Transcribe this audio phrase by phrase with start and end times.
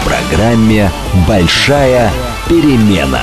[0.00, 0.90] в программе
[1.26, 2.12] «Большая
[2.48, 3.22] перемена».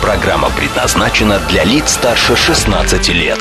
[0.00, 3.38] Программа предназначена для лиц старше 16 лет.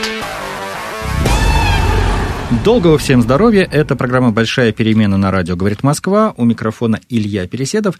[2.63, 3.67] Долгого всем здоровья.
[3.69, 6.33] Это программа «Большая перемена» на радио «Говорит Москва».
[6.37, 7.99] У микрофона Илья Переседов.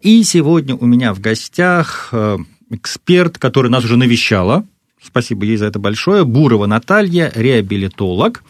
[0.00, 2.38] И сегодня у меня в гостях э,
[2.70, 4.64] эксперт, который нас уже навещала.
[5.02, 6.24] Спасибо ей за это большое.
[6.24, 8.42] Бурова Наталья, реабилитолог.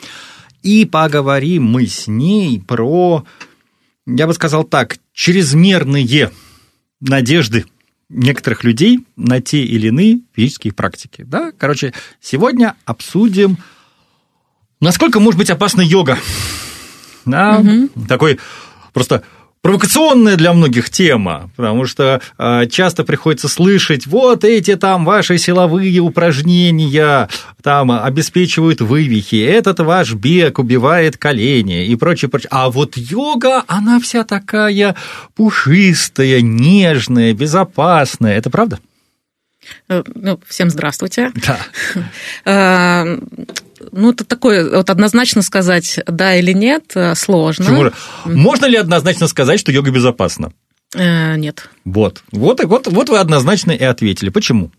[0.63, 3.25] И поговорим мы с ней про,
[4.07, 6.31] я бы сказал так, чрезмерные
[7.01, 7.67] надежды
[8.09, 11.25] некоторых людей на те или иные физические практики.
[11.27, 11.51] Да?
[11.59, 13.59] Короче, сегодня обсудим
[14.81, 16.19] Насколько может быть опасна йога?
[17.25, 17.89] Да, угу.
[18.07, 18.39] Такой
[18.93, 19.25] просто
[19.63, 26.01] провокационная для многих тема, потому что э, часто приходится слышать, вот эти там ваши силовые
[26.01, 27.29] упражнения
[27.63, 32.49] там обеспечивают вывихи, этот ваш бег убивает колени и прочее, прочее.
[32.51, 34.95] А вот йога, она вся такая
[35.35, 38.37] пушистая, нежная, безопасная.
[38.37, 38.79] Это правда?
[39.89, 41.33] Э, ну, всем здравствуйте.
[41.35, 41.59] Да.
[43.81, 47.65] Э, ну, это такое, вот однозначно сказать да или нет э, сложно.
[47.65, 47.91] Почему
[48.25, 50.53] Можно ли однозначно сказать, что йога безопасна?
[50.95, 51.69] Нет.
[51.85, 52.23] Вот.
[52.33, 54.31] Вот, вот, вот вы однозначно и ответили.
[54.31, 54.71] Почему?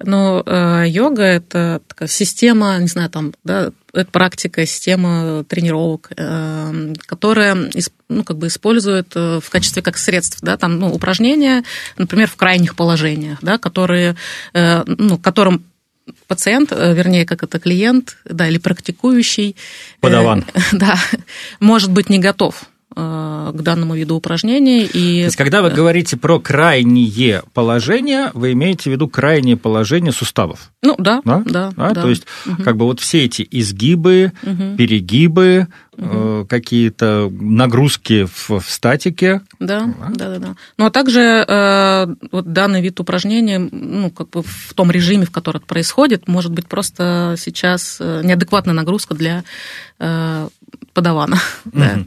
[0.00, 0.42] Ну,
[0.86, 6.10] йога– это такая система, не знаю, там, да, это практика, система тренировок,
[7.06, 7.70] которая
[8.08, 11.64] ну, как бы использует в качестве как средств, да, там, ну, упражнения,
[11.98, 14.16] например, в крайних положениях, да, которые,
[14.54, 15.64] ну, которым
[16.26, 19.56] пациент, э, вернее, как это клиент, да, или практикующий.
[20.00, 20.44] Подаван.
[20.54, 20.96] Э, да,
[21.60, 24.84] может быть не готов Э, к данному виду упражнений.
[24.84, 25.20] И...
[25.20, 30.72] То есть, когда вы говорите про крайние положения, вы имеете в виду крайнее положение суставов?
[30.82, 31.72] Ну, да, да, да.
[31.76, 32.02] да, да.
[32.02, 32.62] То есть, угу.
[32.62, 34.76] как бы вот все эти изгибы, угу.
[34.76, 36.46] перегибы, угу.
[36.48, 39.42] какие-то нагрузки в, в статике.
[39.60, 40.54] Да, да, да, да.
[40.76, 45.30] Ну, а также э, вот данный вид упражнения, ну, как бы в том режиме, в
[45.30, 49.44] котором это происходит, может быть просто сейчас неадекватная нагрузка для
[49.98, 50.48] э,
[50.92, 51.36] подавана.
[51.66, 51.78] Угу.
[51.78, 51.98] Да.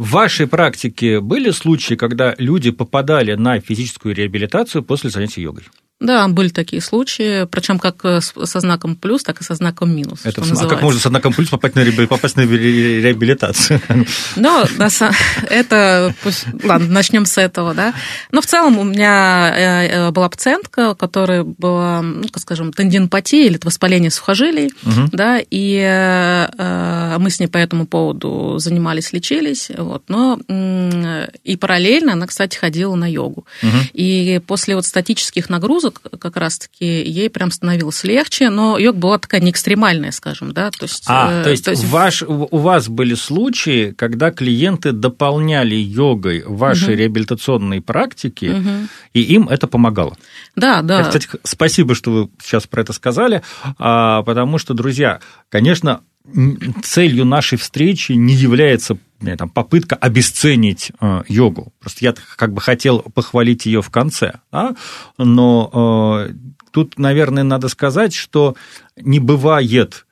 [0.00, 5.64] В вашей практике были случаи, когда люди попадали на физическую реабилитацию после занятий йогой?
[6.00, 10.20] Да, были такие случаи, причем как э, со знаком плюс, так и со знаком минус.
[10.24, 13.80] Это, а как можно со знаком плюс попасть на, попасть на реабилитацию?
[14.36, 14.64] Ну,
[15.48, 17.92] это пусть, ладно, начнем с этого, да.
[18.30, 23.60] Но в целом у меня э, э, была пациентка, которая была, ну, скажем, тендинопатия или
[23.62, 25.08] воспаление сухожилий, угу.
[25.12, 26.48] да, и
[27.18, 30.38] мы с ней по этому поводу занимались, лечились, вот, но
[31.44, 33.46] и параллельно она, кстати, ходила на йогу.
[33.62, 33.76] Угу.
[33.92, 39.40] И после вот статических нагрузок как раз-таки ей прям становилось легче, но йога была такая
[39.40, 41.04] не экстремальная, скажем, да, то есть...
[41.08, 41.84] А, э, то есть, то есть...
[41.84, 46.94] Ваш, у вас были случаи, когда клиенты дополняли йогой ваши угу.
[46.94, 48.88] реабилитационные практики, угу.
[49.12, 50.16] и им это помогало?
[50.54, 51.04] Да, да.
[51.04, 53.42] Кстати, спасибо, что вы сейчас про это сказали,
[53.78, 56.02] а, потому что, друзья, конечно,
[56.82, 58.98] целью нашей встречи не является
[59.38, 61.72] там, попытка обесценить э, йогу.
[61.80, 64.40] Просто я как бы хотел похвалить ее в конце.
[64.52, 64.74] Да?
[65.18, 66.34] Но э,
[66.70, 68.54] тут, наверное, надо сказать, что
[68.96, 70.06] не бывает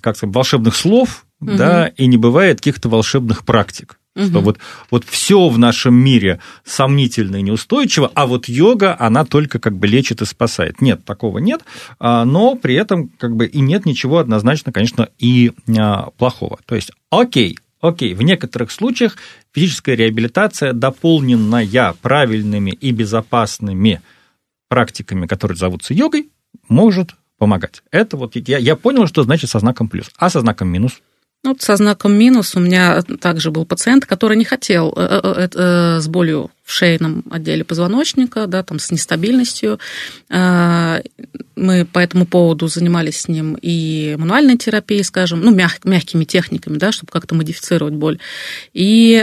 [0.00, 1.56] как сказать, волшебных слов, угу.
[1.56, 3.98] да, и не бывает каких-то волшебных практик.
[4.16, 4.26] Угу.
[4.26, 4.58] Что вот,
[4.90, 9.88] вот все в нашем мире сомнительно и неустойчиво, а вот йога, она только как бы
[9.88, 10.80] лечит и спасает.
[10.80, 11.62] Нет, такого нет,
[11.98, 16.60] а, но при этом как бы и нет ничего однозначно, конечно, и а, плохого.
[16.66, 19.16] То есть, окей, окей, в некоторых случаях
[19.52, 24.00] физическая реабилитация, дополненная правильными и безопасными
[24.68, 26.28] практиками, которые зовутся йогой,
[26.68, 27.82] может помогать.
[27.90, 30.10] Это вот я, я понял, что значит со знаком плюс.
[30.16, 30.92] А со знаком минус–
[31.44, 36.00] ну, со знаком минус у меня также был пациент, который не хотел э, э, э,
[36.00, 39.78] с болью в шейном отделе позвоночника, да, там с нестабильностью.
[40.30, 46.78] Мы по этому поводу занимались с ним и мануальной терапией, скажем, ну, мяг, мягкими техниками,
[46.78, 48.18] да, чтобы как-то модифицировать боль,
[48.72, 49.22] и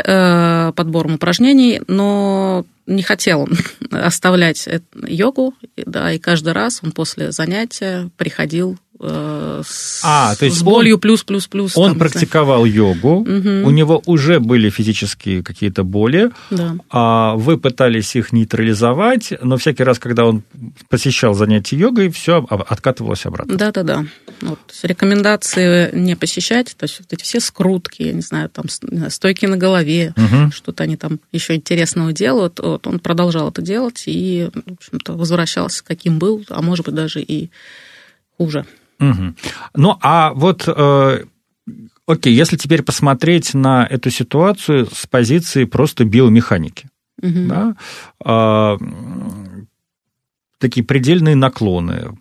[0.76, 3.58] подбором упражнений, но не хотел он
[3.92, 4.70] оставлять
[5.08, 10.64] йогу, да, и каждый раз он после занятия приходил э, с, а, то есть с
[10.64, 11.78] болью плюс-плюс-плюс.
[11.78, 13.68] Он там, практиковал йогу, угу.
[13.68, 16.76] у него уже были физические какие-то боли, да.
[16.90, 20.44] а вы пытались их нейтрализовать, но всякий раз, когда он
[20.90, 23.56] посещал занятия йогой, все откатывалось обратно.
[23.56, 24.06] Да-да-да.
[24.42, 28.66] Вот, рекомендации не посещать, то есть вот эти все скрутки, я не знаю, там
[29.10, 30.52] стойки на голове, угу.
[30.52, 35.84] что-то они там еще интересного делают, вот, он продолжал это делать и, в общем-то, возвращался
[35.84, 37.50] каким был, а может быть даже и
[38.38, 38.66] хуже.
[39.02, 39.36] Угу.
[39.76, 41.24] Ну, а вот, э,
[42.06, 46.90] окей, если теперь посмотреть на эту ситуацию с позиции просто биомеханики,
[47.22, 47.48] угу.
[47.48, 47.76] да,
[48.24, 48.78] э,
[50.60, 52.18] такие предельные наклоны,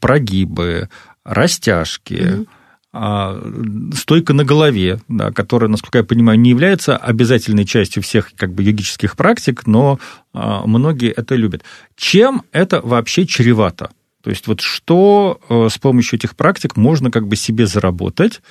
[0.00, 0.88] прогибы,
[1.24, 2.46] растяжки, угу
[2.90, 8.62] стойка на голове, да, которая, насколько я понимаю, не является обязательной частью всех как бы
[8.62, 10.00] йогических практик, но
[10.32, 11.64] а, многие это любят.
[11.96, 13.90] Чем это вообще чревато?
[14.28, 18.42] То есть вот что э, с помощью этих практик можно как бы себе заработать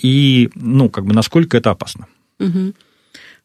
[0.00, 2.06] и, ну, как бы насколько это опасно?
[2.38, 2.48] Угу.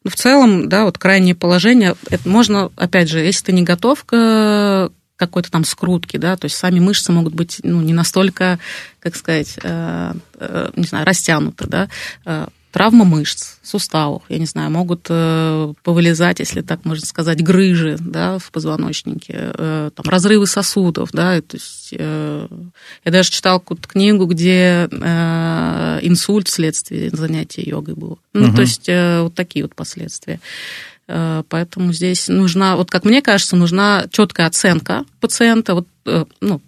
[0.04, 4.06] Ну, в целом, да, вот крайнее положение, это можно, опять же, если ты не готов
[4.06, 8.60] к какой-то там скрутки, да, то есть сами мышцы могут быть, ну, не настолько,
[9.00, 11.90] как сказать, э, э, не знаю, растянуты, да,
[12.26, 17.98] э, травма мышц, суставов, я не знаю, могут э, повылезать, если так можно сказать, грыжи
[18.00, 21.10] да, в позвоночнике, э, там, разрывы сосудов.
[21.12, 22.48] Да, то есть, э,
[23.06, 28.20] я даже читал какую-то книгу, где э, инсульт вследствие занятия йогой был.
[28.34, 28.56] Ну, угу.
[28.56, 30.40] то есть э, вот такие вот последствия.
[31.08, 35.76] Э, поэтому здесь нужна, вот как мне кажется, нужна четкая оценка пациента.
[35.76, 36.62] Вот, э, ну,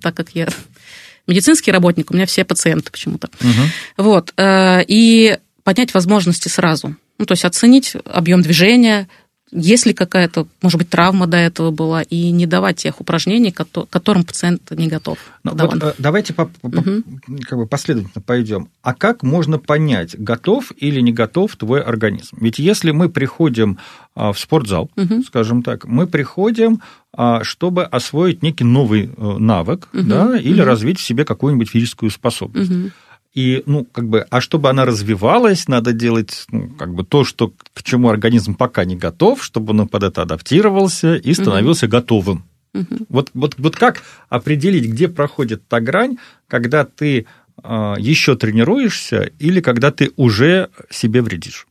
[0.00, 0.48] так как я
[1.26, 3.28] медицинский работник, у меня все пациенты почему-то.
[3.40, 4.04] Угу.
[4.08, 4.32] Вот.
[4.36, 6.96] Э, и поднять возможности сразу.
[7.18, 9.08] Ну, то есть оценить объем движения,
[9.52, 13.66] есть ли какая-то, может быть, травма до этого была, и не давать тех упражнений, к
[13.90, 15.18] которым пациент не готов.
[15.42, 17.02] Ну, вот, э, давайте по, по, угу.
[17.48, 18.68] как бы последовательно пойдем.
[18.82, 22.36] А как можно понять, готов или не готов твой организм?
[22.40, 23.78] Ведь если мы приходим
[24.14, 25.22] а, в спортзал, угу.
[25.24, 26.80] скажем так, мы приходим,
[27.12, 30.02] а, чтобы освоить некий новый э, навык, угу.
[30.04, 30.66] да, или угу.
[30.66, 32.70] развить в себе какую-нибудь физическую способность.
[32.70, 32.90] Угу.
[33.34, 37.52] И, ну, как бы, а чтобы она развивалась, надо делать, ну, как бы, то, что,
[37.74, 41.92] к чему организм пока не готов, чтобы он под это адаптировался и становился угу.
[41.92, 42.44] готовым.
[42.74, 43.06] Угу.
[43.08, 46.18] Вот, вот, вот как определить, где проходит та грань,
[46.48, 47.26] когда ты
[47.62, 51.66] э, еще тренируешься или когда ты уже себе вредишь?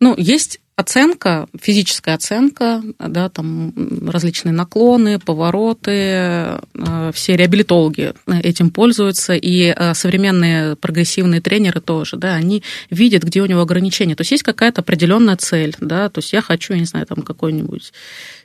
[0.00, 3.72] Ну, есть оценка, физическая оценка, да, там
[4.08, 12.34] различные наклоны, повороты, э, все реабилитологи этим пользуются, и э, современные прогрессивные тренеры тоже, да,
[12.34, 14.16] они видят, где у него ограничения.
[14.16, 17.22] То есть есть какая-то определенная цель, да, то есть я хочу, я не знаю, там
[17.22, 17.92] какой-нибудь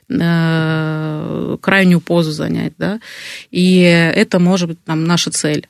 [0.08, 3.00] э, крайнюю позу занять, да,
[3.50, 5.66] и это может быть там наша цель.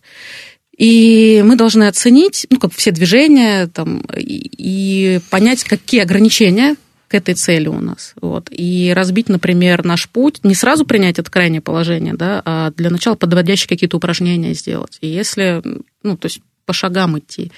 [0.80, 6.74] И мы должны оценить, ну, как все движения, там, и, и понять, какие ограничения
[7.06, 8.14] к этой цели у нас.
[8.22, 8.48] Вот.
[8.50, 13.14] И разбить, например, наш путь, не сразу принять это крайнее положение, да, а для начала
[13.14, 14.96] подводящие какие-то упражнения сделать.
[15.02, 15.62] И если,
[16.02, 17.52] ну, то есть по шагам идти.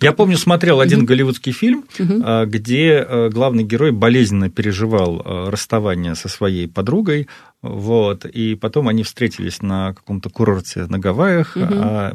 [0.00, 1.06] Я помню, смотрел один угу.
[1.06, 2.22] голливудский фильм, угу.
[2.46, 7.26] где э, главный герой болезненно переживал э, расставание со своей подругой,
[7.62, 11.66] вот, и потом они встретились на каком-то курорте на Гавайях, угу.
[11.70, 12.12] а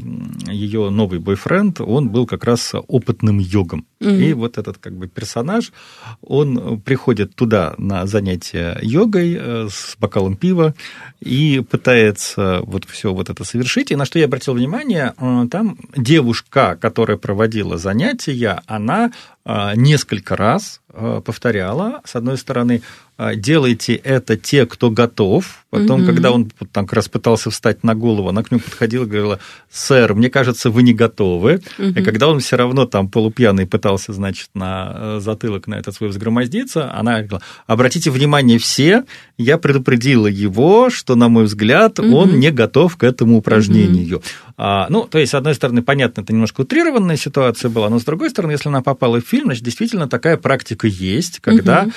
[0.47, 3.85] ее новый бойфренд, он был как раз опытным йогом.
[3.99, 4.09] Угу.
[4.09, 5.73] И вот этот как бы персонаж,
[6.21, 10.73] он приходит туда на занятия йогой э, с бокалом пива
[11.19, 13.91] и пытается вот все вот это совершить.
[13.91, 19.11] И на что я обратил внимание, э, там девушка, которая проводила занятия, она
[19.45, 20.81] несколько раз
[21.25, 22.81] повторяла, с одной стороны,
[23.17, 25.60] а, делайте это те, кто готов.
[25.71, 26.07] Потом, угу.
[26.07, 29.39] когда он там как раз пытался встать на голову, она к нему подходила и говорила,
[29.71, 31.61] сэр, мне кажется, вы не готовы.
[31.79, 31.87] Угу.
[31.87, 36.09] И когда он все равно там полупьяный пытался, значит, на э, затылок на этот свой
[36.09, 39.05] взгромоздиться, она говорила, обратите внимание все,
[39.37, 42.17] я предупредила его, что, на мой взгляд, угу.
[42.17, 44.17] он не готов к этому упражнению.
[44.17, 44.25] Угу.
[44.57, 48.03] А, ну, то есть, с одной стороны, понятно, это немножко утрированная ситуация была, но с
[48.03, 51.91] другой стороны, если она попала в фильм, значит, действительно такая практика есть, когда угу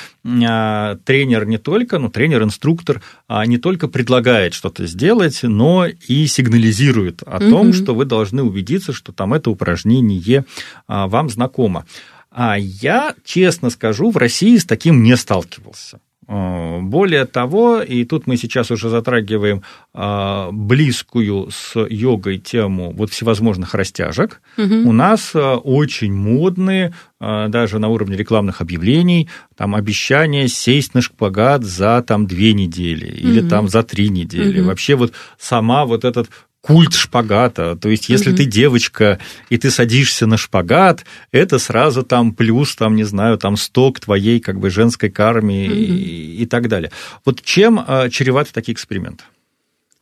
[1.05, 7.39] тренер не только, ну, тренер-инструктор а не только предлагает что-то сделать, но и сигнализирует о
[7.39, 7.51] угу.
[7.51, 10.45] том, что вы должны убедиться, что там это упражнение
[10.87, 11.87] а, вам знакомо.
[12.31, 16.01] А я, честно скажу, в России с таким не сталкивался.
[16.27, 19.63] А, более того, и тут мы сейчас уже затрагиваем
[19.93, 24.41] а, близкую с йогой тему вот всевозможных растяжек.
[24.57, 24.89] Угу.
[24.89, 31.65] У нас а, очень модные, даже на уровне рекламных объявлений, там обещание сесть на шпагат
[31.65, 33.49] за там две недели или угу.
[33.49, 34.61] там за три недели.
[34.61, 34.69] Угу.
[34.69, 36.29] Вообще вот сама вот этот
[36.65, 37.77] культ шпагата.
[37.77, 38.39] То есть, если угу.
[38.39, 39.19] ты девочка,
[39.51, 44.41] и ты садишься на шпагат, это сразу там плюс, там, не знаю, там сток твоей
[44.41, 45.75] как бы женской карме угу.
[45.75, 46.91] и, и так далее.
[47.25, 49.25] Вот чем э, чреваты такие эксперименты?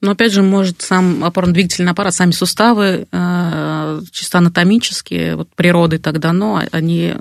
[0.02, 6.18] Но опять же, может сам опорно-двигательный аппарат, сами суставы, э, чисто анатомические, вот природой так
[6.18, 7.14] дано, они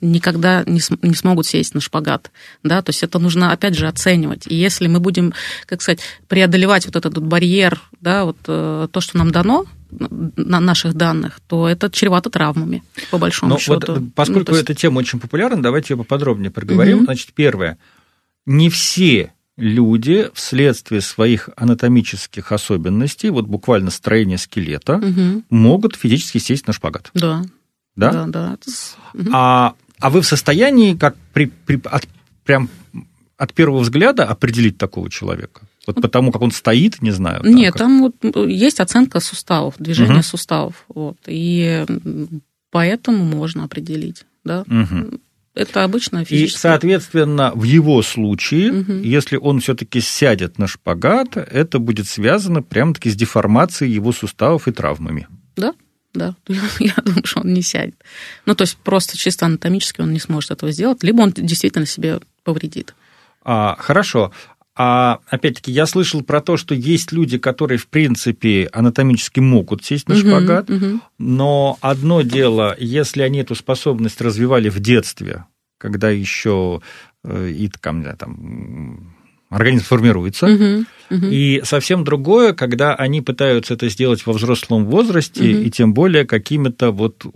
[0.00, 2.30] никогда не, не смогут сесть на шпагат.
[2.62, 2.80] Да?
[2.80, 4.46] То есть это нужно, опять же, оценивать.
[4.46, 5.34] И если мы будем,
[5.66, 10.58] как сказать, преодолевать вот этот вот барьер, да, вот э, то, что нам дано, на
[10.58, 13.92] наших данных, то это чревато травмами, по большому Но счету.
[13.92, 14.70] Вот, поскольку ну, есть...
[14.70, 16.98] эта тема очень популярна, давайте ее поподробнее проговорим.
[16.98, 17.04] Угу.
[17.04, 17.76] Значит, первое.
[18.46, 25.42] Не все люди вследствие своих анатомических особенностей, вот буквально строения скелета, угу.
[25.50, 27.10] могут физически сесть на шпагат.
[27.14, 27.44] Да.
[27.94, 28.12] Да?
[28.12, 28.58] Да, да.
[29.14, 29.30] Угу.
[29.32, 32.08] А, а вы в состоянии, как при, при, от,
[32.44, 32.70] прям
[33.36, 35.62] от первого взгляда определить такого человека?
[35.86, 37.42] Вот потому, как он стоит, не знаю.
[37.42, 37.80] Там, Нет, как...
[37.80, 40.22] там вот есть оценка суставов, движение угу.
[40.22, 40.84] суставов.
[40.88, 41.84] Вот, и
[42.70, 44.24] поэтому можно определить.
[44.44, 44.62] Да?
[44.62, 45.20] Угу.
[45.54, 46.56] Это обычно физически.
[46.56, 48.92] И, соответственно, в его случае, угу.
[48.92, 54.72] если он все-таки сядет на шпагат, это будет связано прямо-таки с деформацией его суставов и
[54.72, 55.28] травмами.
[55.56, 55.74] Да,
[56.14, 56.34] да.
[56.78, 57.96] Я думаю, что он не сядет.
[58.46, 62.20] Ну, то есть просто чисто анатомически он не сможет этого сделать, либо он действительно себе
[62.44, 62.94] повредит.
[63.44, 64.32] А, хорошо.
[64.74, 70.08] А опять-таки, я слышал про то, что есть люди, которые, в принципе, анатомически могут сесть
[70.08, 71.00] на шпагат, угу, угу.
[71.18, 75.44] но одно дело, если они эту способность развивали в детстве,
[75.78, 76.80] когда еще
[77.22, 79.14] э, и там, там
[79.50, 80.46] организм формируется.
[80.46, 81.26] Угу, угу.
[81.26, 85.62] И совсем другое, когда они пытаются это сделать во взрослом возрасте, угу.
[85.64, 87.26] и тем более какими-то вот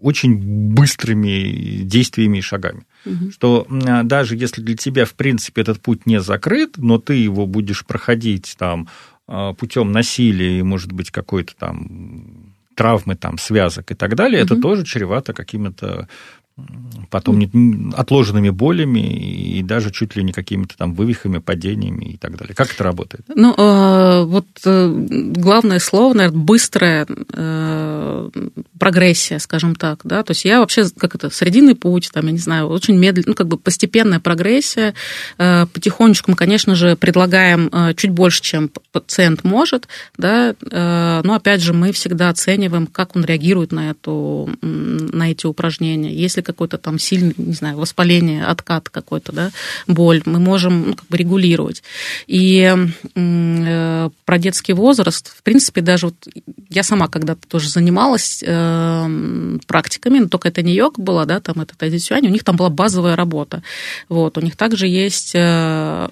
[0.00, 0.36] очень
[0.74, 2.84] быстрыми действиями и шагами.
[3.04, 3.30] Угу.
[3.32, 3.66] Что
[4.04, 8.54] даже если для тебя, в принципе, этот путь не закрыт, но ты его будешь проходить
[8.58, 8.88] там
[9.26, 14.54] а, путем насилия и, может быть, какой-то там травмы там, связок и так далее, угу.
[14.54, 16.08] это тоже чревато какими-то
[17.10, 22.36] потом не, отложенными болями и даже чуть ли не какими-то там вывихами, падениями и так
[22.36, 22.54] далее.
[22.54, 23.24] Как это работает?
[23.34, 28.30] Ну, э, вот э, главное слово, наверное, быстрая э,
[28.82, 32.38] прогрессия, скажем так, да, то есть я вообще, как это, срединный путь, там, я не
[32.38, 34.94] знаю, очень медленно, ну, как бы постепенная прогрессия,
[35.36, 39.86] потихонечку мы, конечно же, предлагаем чуть больше, чем пациент может,
[40.18, 46.12] да, но, опять же, мы всегда оцениваем, как он реагирует на, эту, на эти упражнения.
[46.12, 49.52] Если какой-то там сильный, не знаю, воспаление, откат какой-то, да,
[49.86, 51.84] боль, мы можем ну, как бы регулировать.
[52.26, 52.74] И
[53.14, 56.16] э, про детский возраст, в принципе, даже вот
[56.68, 61.60] я сама когда-то тоже занималась э, практиками, но только это не йога была, да, там
[61.60, 63.62] это тайзи у них там была базовая работа.
[64.08, 66.08] Вот, у них также есть э,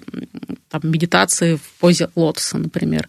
[0.69, 3.07] там, медитации в позе лотоса, например.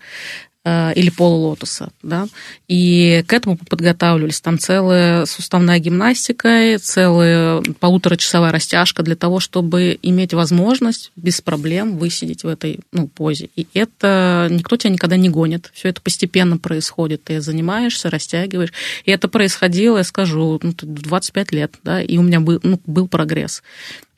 [0.64, 2.28] Э, или полулотоса, да,
[2.68, 4.40] и к этому подготавливались.
[4.40, 12.44] Там целая суставная гимнастика, целая полуторачасовая растяжка для того, чтобы иметь возможность без проблем высидеть
[12.44, 13.48] в этой ну, позе.
[13.56, 15.68] И это никто тебя никогда не гонит.
[15.74, 17.24] Все это постепенно происходит.
[17.24, 18.72] Ты занимаешься, растягиваешь.
[19.04, 23.08] И это происходило, я скажу, ну, 25 лет, да, и у меня был, ну, был
[23.08, 23.64] прогресс.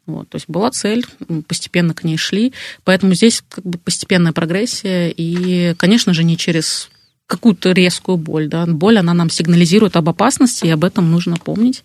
[0.07, 1.07] Вот, то есть была цель,
[1.49, 2.53] постепенно к ней шли,
[2.85, 6.91] поэтому здесь как бы постепенная прогрессия, и, конечно же, не через
[7.27, 8.49] какую-то резкую боль.
[8.49, 8.67] Да.
[8.67, 11.85] Боль, она нам сигнализирует об опасности, и об этом нужно помнить,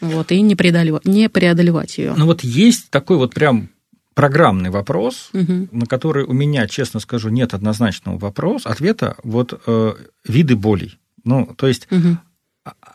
[0.00, 2.14] вот, и не преодолевать, не преодолевать ее.
[2.16, 3.70] Ну вот есть такой вот прям
[4.14, 5.68] программный вопрос, угу.
[5.70, 9.92] на который у меня, честно скажу, нет однозначного вопроса, ответа, вот э,
[10.26, 10.98] виды болей.
[11.22, 12.16] Ну, то есть угу.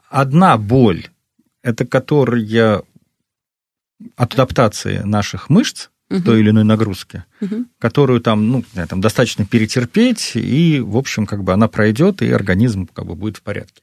[0.10, 1.08] одна боль,
[1.62, 2.84] это которая
[4.16, 6.22] от адаптации наших мышц угу.
[6.22, 7.66] той или иной нагрузки, угу.
[7.80, 12.88] которую там, ну, там достаточно перетерпеть, и, в общем, как бы она пройдет, и организм
[12.88, 13.82] как бы будет в порядке.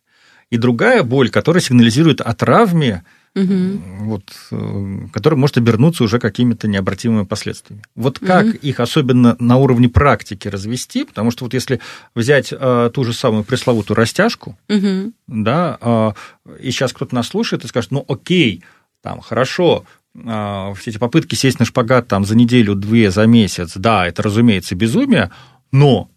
[0.50, 3.80] И другая боль, которая сигнализирует о травме, угу.
[4.00, 7.82] вот, э, которая может обернуться уже какими-то необратимыми последствиями.
[7.94, 8.56] Вот как угу.
[8.56, 11.80] их особенно на уровне практики развести, потому что вот если
[12.14, 15.12] взять а, ту же самую пресловутую растяжку, угу.
[15.26, 16.14] да, а,
[16.60, 18.62] и сейчас кто-то нас слушает и скажет, ну окей,
[19.02, 19.84] там хорошо,
[20.14, 24.74] все эти попытки сесть на шпагат там за неделю, две, за месяц, да, это, разумеется,
[24.74, 25.30] безумие,
[25.70, 26.10] но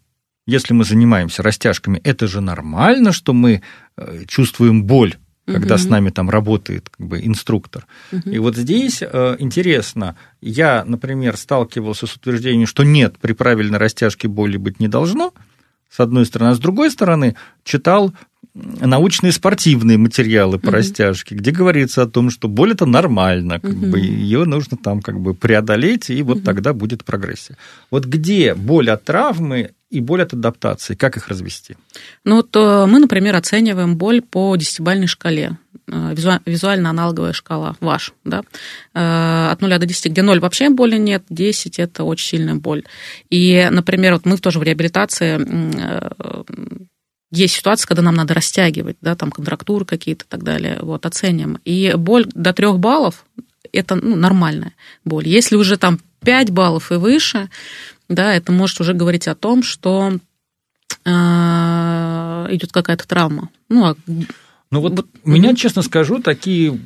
[0.46, 3.62] если мы занимаемся растяжками, это же нормально, что мы
[3.96, 5.14] э, чувствуем боль,
[5.46, 5.82] когда угу.
[5.82, 7.86] с нами там работает как бы, инструктор.
[8.10, 8.30] Угу.
[8.30, 14.28] И вот здесь э, интересно, я, например, сталкивался с утверждением, что нет, при правильной растяжке
[14.28, 15.32] боли быть не должно,
[15.92, 18.12] с одной стороны, а с другой стороны, читал
[18.54, 20.76] научные спортивные материалы по угу.
[20.76, 23.86] растяжке, где говорится о том, что боль это нормально, как угу.
[23.86, 26.44] бы ее нужно там как бы преодолеть, и вот угу.
[26.44, 27.56] тогда будет прогрессия.
[27.90, 30.94] Вот где боль от травмы и боль от адаптации.
[30.94, 31.76] Как их развести?
[32.24, 35.58] Ну вот э, мы, например, оцениваем боль по десятибальной шкале.
[35.86, 36.14] Э,
[36.46, 38.42] визуально-аналоговая шкала, ваш, да,
[38.94, 42.84] э, от 0 до 10, где 0 вообще боли нет, 10– это очень сильная боль.
[43.28, 45.38] И, например, вот мы тоже в реабилитации
[47.30, 51.58] есть ситуации, когда нам надо растягивать, да, там контрактуры какие-то и так далее, вот, оценим.
[51.64, 53.26] И боль до 3 баллов–
[53.72, 54.72] это ну, нормальная
[55.04, 55.28] боль.
[55.28, 57.48] Если уже там 5 баллов и выше,
[58.14, 60.12] да, это может уже говорить о том, что
[61.04, 63.50] э, идет какая-то травма.
[63.68, 63.96] Ну, а...
[64.70, 66.78] ну вот, вот меня, честно скажу, такие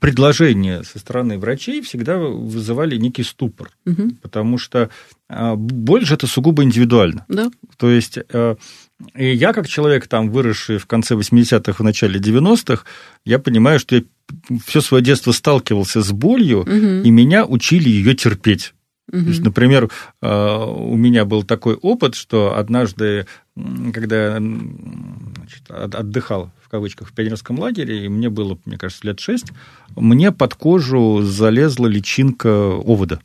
[0.00, 4.10] предложения со стороны врачей всегда вызывали некий ступор, угу.
[4.20, 4.90] потому что
[5.28, 7.24] а, боль же это сугубо индивидуально.
[7.28, 7.52] Да.
[7.76, 8.56] То есть э,
[9.14, 12.84] и я, как человек, там, выросший в конце 80-х, в начале 90-х,
[13.24, 14.02] я понимаю, что я
[14.66, 16.70] все свое детство сталкивался с болью, угу.
[16.70, 18.74] и меня учили ее терпеть.
[19.12, 19.22] Угу.
[19.22, 19.90] То есть, например,
[20.22, 23.26] э, у меня был такой опыт, что однажды,
[23.92, 29.20] когда я значит, отдыхал в кавычках в пионерском лагере, и мне было, мне кажется, лет
[29.20, 29.52] шесть,
[29.96, 33.20] мне под кожу залезла личинка овода.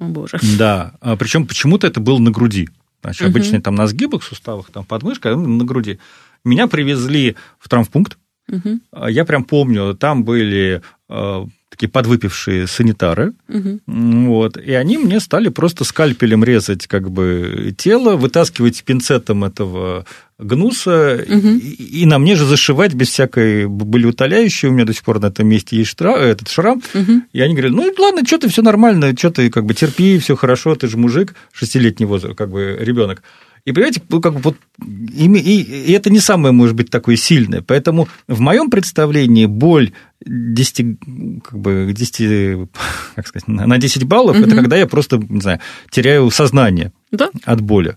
[0.00, 0.38] О, боже.
[0.58, 2.68] Да, а причем почему-то это было на груди.
[3.02, 3.30] Значит, угу.
[3.30, 6.00] обычно там на сгибах суставах, там подмышка, на груди.
[6.44, 8.18] Меня привезли в травмпункт.
[8.50, 9.08] Угу.
[9.08, 13.80] Я прям помню, там были э, такие подвыпившие санитары, угу.
[13.86, 20.06] вот, и они мне стали просто скальпелем резать как бы тело, вытаскивать пинцетом этого
[20.38, 21.48] гнуса, угу.
[21.48, 25.26] и, и на мне же зашивать без всякой болеутоляющей, у меня до сих пор на
[25.26, 27.22] этом месте есть штраф, этот шрам, угу.
[27.32, 30.36] и они говорят, ну ладно, что ты, все нормально, что ты как бы терпи, все
[30.36, 33.22] хорошо, ты же мужик, шестилетний возраст, как бы ребенок.
[33.64, 34.56] И понимаете, как вот,
[34.86, 37.62] и, и это не самое, может быть, такое сильное.
[37.62, 39.92] Поэтому в моем представлении боль
[40.26, 40.98] 10,
[41.42, 42.68] как бы 10,
[43.14, 44.44] как сказать, на 10 баллов, угу.
[44.44, 47.30] это когда я просто, не знаю, теряю сознание да?
[47.44, 47.96] от боли.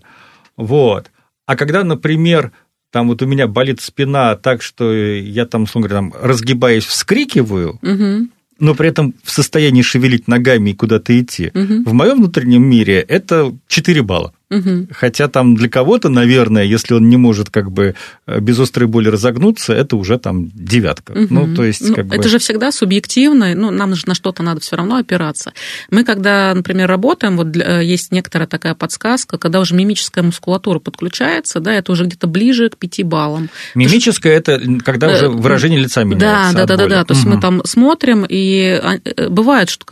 [0.56, 1.10] Вот.
[1.44, 2.52] А когда, например,
[2.90, 7.78] там вот у меня болит спина так, что я там, условно говоря, там, разгибаясь, вскрикиваю,
[7.82, 8.28] угу
[8.60, 11.52] но при этом в состоянии шевелить ногами и куда-то идти.
[11.54, 11.88] Угу.
[11.88, 14.32] В моем внутреннем мире это 4 балла.
[14.50, 14.88] Угу.
[14.92, 17.94] Хотя там для кого-то, наверное, если он не может как бы
[18.26, 21.12] э, без острой боли разогнуться, это уже там девятка.
[21.12, 21.26] Угу.
[21.30, 22.28] Ну, то есть, ну, как это бы...
[22.28, 25.52] же всегда субъективно, ну, нам же на что-то надо все равно опираться.
[25.90, 31.60] Мы, когда, например, работаем, вот для, есть некоторая такая подсказка, когда уже мимическая мускулатура подключается,
[31.60, 33.50] да, это уже где-то ближе к 5 баллам.
[33.74, 36.54] Мимическая это когда уже выражение лица меняется.
[36.54, 37.04] Да, да, да, да, да.
[37.04, 39.84] То есть мы там смотрим, и а, э, бывает, что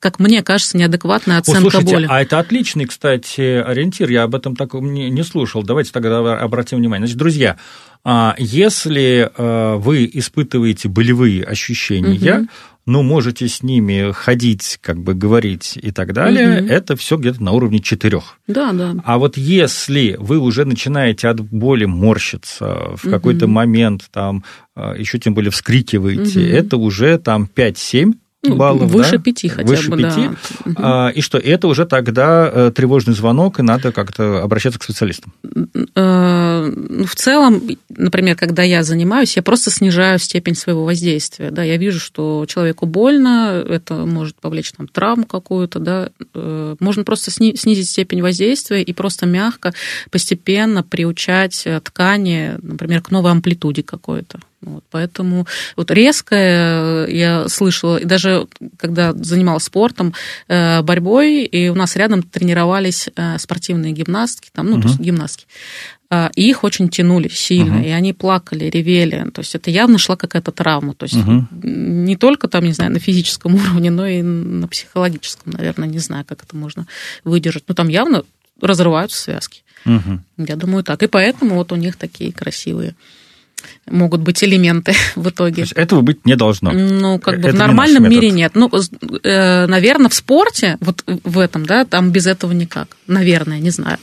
[0.00, 2.06] как мне кажется, неадекватная оценка О, слушайте, боли.
[2.08, 4.10] А это отличный, кстати, ориентир.
[4.10, 5.62] Я об этом так не, слушал.
[5.62, 7.06] Давайте тогда обратим внимание.
[7.06, 7.56] Значит, друзья,
[8.04, 12.48] а, если а, вы испытываете болевые ощущения, угу.
[12.86, 16.68] ну, можете с ними ходить, как бы говорить и так далее, угу.
[16.68, 18.38] это все где-то на уровне четырех.
[18.48, 18.96] Да, да.
[19.04, 23.10] А вот если вы уже начинаете от боли морщиться в угу.
[23.12, 24.42] какой-то момент, там,
[24.74, 26.48] а, еще тем более вскрикиваете, угу.
[26.48, 28.14] это уже там 5-7 ну,
[28.50, 28.90] баллов.
[28.90, 29.18] Выше да?
[29.18, 30.30] пяти хотя выше бы, пяти.
[30.64, 31.06] Да.
[31.06, 35.32] А, и что, это уже тогда э, тревожный звонок, и надо как-то обращаться к специалистам?
[35.94, 41.50] Э, ну, в целом, например, когда я занимаюсь, я просто снижаю степень своего воздействия.
[41.50, 45.78] Да, я вижу, что человеку больно, это может повлечь там, травму какую-то.
[45.78, 46.08] Да.
[46.34, 49.72] Э, можно просто снизить степень воздействия и просто мягко,
[50.10, 54.40] постепенно приучать ткани, например, к новой амплитуде какой-то.
[54.62, 55.46] Вот, поэтому
[55.76, 58.46] вот резкое я слышала, и даже
[58.76, 60.14] когда занималась спортом,
[60.46, 64.82] э, борьбой, и у нас рядом тренировались э, спортивные гимнастки, там, ну, угу.
[64.82, 65.46] то есть гимнастки,
[66.10, 67.84] э, и их очень тянули сильно, угу.
[67.84, 69.28] и они плакали, ревели.
[69.30, 70.94] То есть это явно шла какая-то травма.
[70.94, 71.44] То есть угу.
[71.62, 76.24] не только там, не знаю, на физическом уровне, но и на психологическом, наверное, не знаю,
[76.24, 76.86] как это можно
[77.24, 77.64] выдержать.
[77.66, 78.22] Но там явно
[78.60, 79.64] разрываются связки.
[79.84, 80.20] Угу.
[80.46, 81.02] Я думаю так.
[81.02, 82.94] И поэтому вот у них такие красивые
[83.90, 85.56] могут быть элементы в итоге.
[85.56, 86.72] То есть этого быть не должно.
[86.72, 88.52] Ну, как бы Это в нормальном не мире нет.
[88.54, 88.70] Ну,
[89.22, 92.96] э, наверное, в спорте, вот в этом, да, там без этого никак.
[93.06, 93.98] Наверное, не знаю.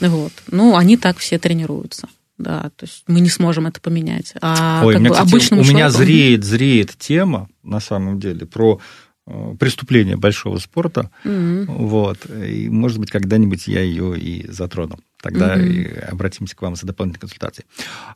[0.00, 0.32] Вот.
[0.50, 2.08] Ну, они так все тренируются.
[2.38, 4.32] Да, то есть мы не сможем это поменять.
[4.40, 8.80] А Ой, как меня, бы, кстати, у меня зреет, зреет тема, на самом деле, про
[9.30, 11.10] Э, преступление большого спорта.
[11.24, 11.66] Mm-hmm.
[11.68, 12.18] Вот.
[12.30, 14.98] И, может быть, когда-нибудь я ее и затрону.
[15.22, 16.10] Тогда mm-hmm.
[16.10, 17.66] обратимся к вам за дополнительной консультацией.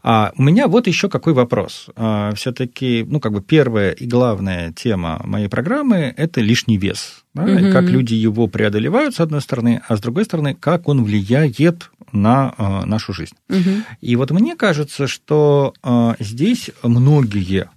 [0.02, 1.90] А у меня вот еще какой вопрос.
[1.96, 7.24] А, все-таки, ну, как бы первая и главная тема моей программы– это лишний вес.
[7.34, 7.44] Да?
[7.44, 7.72] Mm-hmm.
[7.72, 12.54] Как люди его преодолевают, с одной стороны, а с другой стороны, как он влияет на
[12.56, 13.34] а, нашу жизнь.
[13.48, 13.82] Mm-hmm.
[14.00, 17.68] И вот мне кажется, что а, здесь многие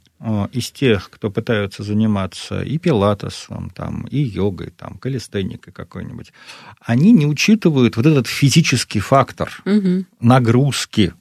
[0.52, 6.34] из тех, кто пытаются заниматься и пилатесом, там, и йогой, там, калистеникой какой-нибудь,
[6.82, 10.06] они не учитывают вот этот физический фактор угу.
[10.20, 11.14] нагрузки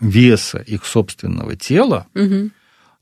[0.00, 2.50] веса их собственного тела угу.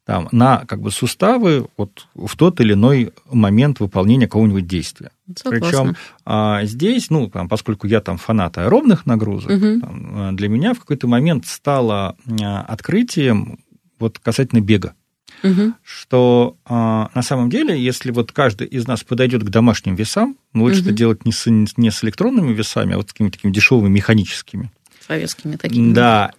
[0.05, 5.11] там, на как бы, суставы вот, в тот или иной момент выполнения какого-нибудь действия.
[5.45, 9.81] Причем а, здесь, ну, там, поскольку я там фанат аэробных нагрузок, угу.
[9.81, 13.59] там, для меня в какой-то момент стало а, открытием
[13.99, 14.95] вот касательно бега.
[15.42, 15.74] Угу.
[15.83, 20.64] Что а, на самом деле, если вот каждый из нас подойдет к домашним весам, ну,
[20.64, 20.88] лучше угу.
[20.88, 24.70] это делать не с, не с электронными весами, а вот такими такими дешевыми механическими.
[25.07, 25.92] Советскими такими.
[25.92, 26.33] Да,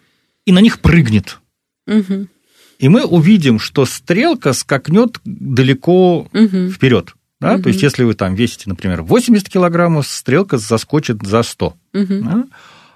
[0.46, 1.40] и на них прыгнет.
[1.88, 2.28] Угу.
[2.80, 6.70] И мы увидим, что стрелка скакнет далеко угу.
[6.70, 7.14] вперед.
[7.40, 7.56] Да?
[7.56, 7.64] Угу.
[7.64, 11.68] То есть, если вы там весите, например, 80 килограммов, стрелка заскочит за 100.
[11.68, 12.06] Угу.
[12.24, 12.46] Да?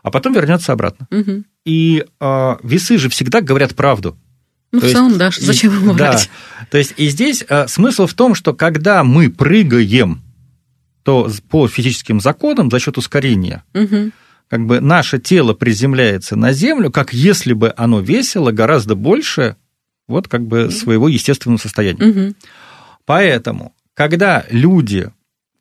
[0.01, 1.07] А потом вернется обратно.
[1.11, 1.43] Угу.
[1.65, 4.15] И э, весы же всегда говорят правду.
[4.75, 6.29] Ну, то в целом, да, зачем ему брать?
[6.59, 6.67] Да.
[6.71, 10.21] То есть, и здесь э, смысл в том, что когда мы прыгаем,
[11.03, 14.11] то по физическим законам за счет ускорения, угу
[14.47, 19.55] как бы наше тело приземляется на Землю, как если бы оно весило гораздо больше
[20.07, 22.05] вот как бы своего естественного состояния.
[22.05, 22.35] Угу.
[23.05, 25.11] Поэтому, когда люди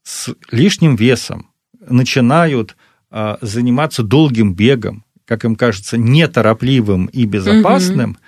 [0.02, 1.50] с лишним весом
[1.80, 2.76] начинают
[3.10, 8.18] а, заниматься долгим бегом, как им кажется, неторопливым и безопасным, угу.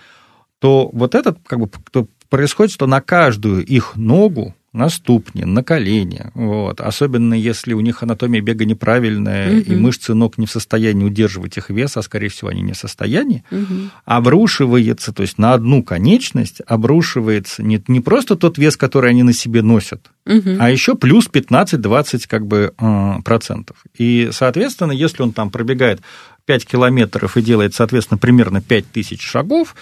[0.61, 1.71] То вот это как бы
[2.29, 6.31] происходит, что на каждую их ногу на ступни, на колени.
[6.35, 6.83] Вот.
[6.83, 9.73] Особенно если у них анатомия бега неправильная, угу.
[9.73, 12.77] и мышцы ног не в состоянии удерживать их вес, а скорее всего они не в
[12.77, 13.90] состоянии, угу.
[14.05, 19.33] обрушивается, то есть на одну конечность обрушивается не, не просто тот вес, который они на
[19.33, 20.57] себе носят, угу.
[20.59, 23.79] а еще плюс 15-20 как бы, э, процентов.
[23.97, 26.03] И, соответственно, если он там пробегает
[26.45, 29.75] 5 километров и делает, соответственно, примерно 5 тысяч шагов,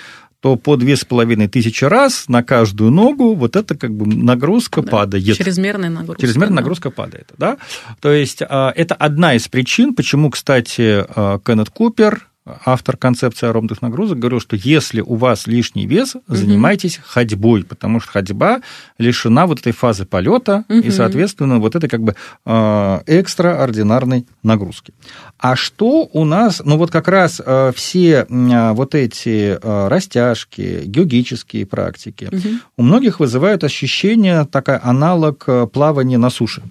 [0.45, 4.83] то по две с половиной тысячи раз на каждую ногу вот эта как бы нагрузка
[4.83, 5.39] да, падает.
[5.39, 6.21] Чрезмерная нагрузка.
[6.21, 6.61] Чрезмерная да.
[6.61, 7.57] нагрузка падает, да.
[8.03, 13.81] То есть а, это одна из причин, почему, кстати, а, Кеннет Купер, автор концепции аэробных
[13.81, 17.05] нагрузок, говорил, что если у вас лишний вес, занимайтесь угу.
[17.09, 18.61] ходьбой, потому что ходьба
[18.99, 20.79] лишена вот этой фазы полета угу.
[20.79, 24.93] и, соответственно, вот этой как бы а, экстраординарной нагрузки.
[25.39, 31.65] А что у нас, ну вот как раз а, все а, вот эти растяжки, геогические
[31.65, 32.59] практики, угу.
[32.77, 36.63] у многих вызывают ощущение, такой аналог плавания на суше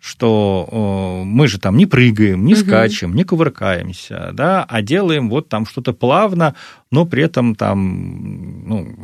[0.00, 2.60] что мы же там не прыгаем, не угу.
[2.60, 6.54] скачем, не кувыркаемся, да, а делаем вот там что-то плавно,
[6.90, 8.96] но при этом там, ну,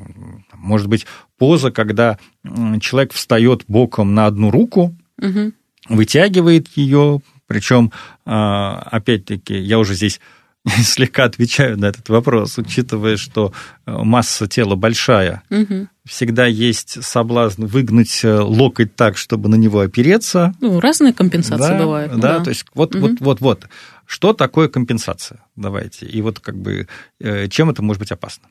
[0.55, 1.07] может быть,
[1.38, 2.18] поза, когда
[2.81, 5.52] человек встает боком на одну руку, угу.
[5.88, 7.92] вытягивает ее, причем,
[8.24, 10.20] а, опять-таки, я уже здесь
[10.83, 13.52] слегка отвечаю на этот вопрос, учитывая, что
[13.87, 15.88] э, масса тела большая, угу.
[16.04, 20.52] Всегда есть соблазн выгнуть э, локоть так, чтобы на него опереться.
[20.60, 22.12] Ну, разные компенсации да, бывают.
[22.12, 23.08] Да, да, то есть вот, угу.
[23.08, 23.66] вот, вот, вот.
[24.06, 25.40] Что такое компенсация?
[25.56, 26.06] Давайте.
[26.06, 26.88] И вот как бы
[27.20, 28.48] э, чем это может быть опасно?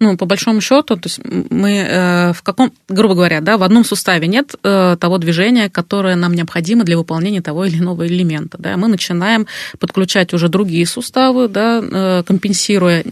[0.00, 3.84] Ну, по большому счету, то есть мы э, в каком, грубо говоря, да, в одном
[3.84, 8.58] суставе нет того движения, которое нам необходимо для выполнения того или иного элемента.
[8.58, 8.76] Да.
[8.76, 9.46] Мы начинаем
[9.78, 13.02] подключать уже другие суставы, да, компенсируя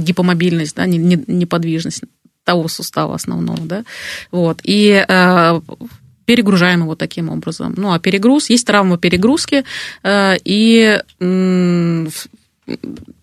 [0.00, 2.04] гипомобильность, да, неподвижность
[2.46, 3.60] того сустава основного.
[3.60, 3.84] Да.
[4.30, 4.60] Вот.
[4.62, 5.04] И
[6.24, 7.74] перегружаем его таким образом.
[7.76, 9.64] Ну, а перегруз, есть травма перегрузки,
[10.04, 11.02] и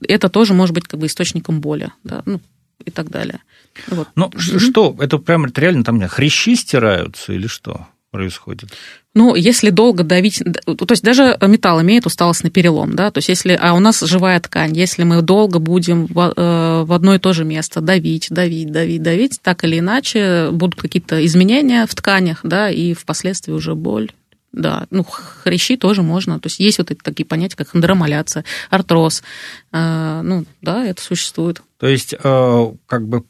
[0.08, 2.40] это тоже может быть как бы источником боли, да, ну,
[2.86, 3.40] и так далее.
[3.88, 4.08] Вот.
[4.16, 4.60] Ну, mm-hmm.
[4.60, 8.70] что, это прям реально там хрящи стираются или что происходит?
[9.16, 13.58] Ну, если долго давить, то есть даже металл имеет усталостный перелом, да, то есть если,
[13.60, 17.34] а у нас живая ткань, если мы долго будем в, э, в одно и то
[17.34, 22.70] же место давить, давить, давить, давить, так или иначе будут какие-то изменения в тканях, да,
[22.70, 24.12] и впоследствии уже боль
[24.54, 26.40] да, ну, хрящи тоже можно.
[26.40, 29.24] То есть есть вот эти такие понятия, как андромаляция, артроз.
[29.72, 31.64] А, ну, да, это существует.
[31.80, 33.24] То есть, э, как бы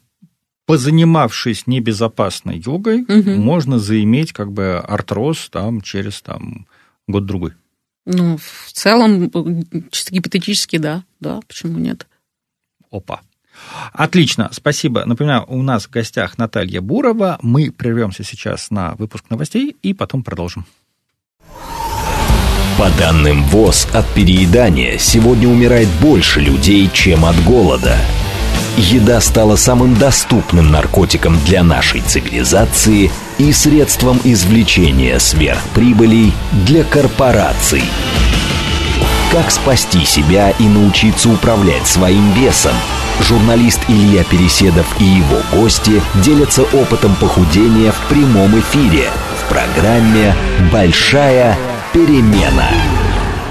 [0.66, 3.30] позанимавшись небезопасной йогой, угу.
[3.30, 6.66] можно заиметь как бы артроз там через там
[7.06, 7.52] год-другой.
[8.06, 9.30] Ну, в целом,
[9.90, 12.06] чисто гипотетически, да, да, почему нет?
[12.90, 13.20] Опа.
[13.92, 15.04] Отлично, спасибо.
[15.04, 17.38] Напоминаю, у нас в гостях Наталья Бурова.
[17.40, 20.66] Мы прервемся сейчас на выпуск новостей и потом продолжим.
[22.76, 27.96] По данным ВОЗ, от переедания сегодня умирает больше людей, чем от голода.
[28.76, 36.32] Еда стала самым доступным наркотиком для нашей цивилизации и средством извлечения сверхприбылей
[36.66, 37.84] для корпораций.
[39.30, 42.74] Как спасти себя и научиться управлять своим весом–
[43.20, 49.08] Журналист Илья Переседов и его гости делятся опытом похудения в прямом эфире
[49.38, 50.34] в программе
[50.72, 51.56] «Большая
[51.92, 52.68] перемена».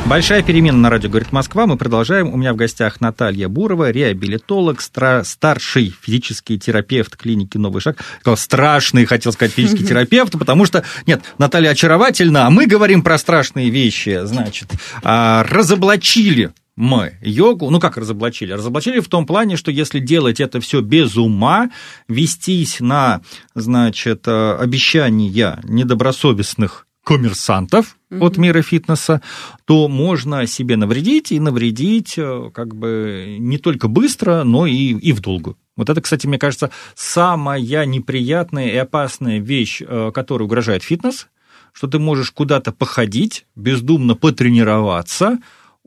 [0.05, 1.65] Большая перемена на радио «Говорит Москва».
[1.65, 2.33] Мы продолжаем.
[2.33, 8.03] У меня в гостях Наталья Бурова, реабилитолог, стра- старший физический терапевт клиники «Новый шаг».
[8.19, 13.17] Сказал, страшный, хотел сказать, физический терапевт, потому что, нет, Наталья очаровательна, а мы говорим про
[13.17, 14.19] страшные вещи.
[14.25, 14.71] Значит,
[15.03, 18.51] а, разоблачили мы йогу, ну как разоблачили?
[18.51, 21.69] Разоблачили в том плане, что если делать это все без ума,
[22.07, 23.21] вестись на,
[23.53, 28.25] значит, э, обещания недобросовестных коммерсантов mm-hmm.
[28.25, 29.21] от мира фитнеса,
[29.65, 35.11] то можно себе навредить и навредить э, как бы не только быстро, но и, и
[35.11, 35.57] в долгу.
[35.75, 41.27] Вот это, кстати, мне кажется, самая неприятная и опасная вещь, э, которая угрожает фитнес,
[41.73, 45.39] что ты можешь куда-то походить, бездумно потренироваться,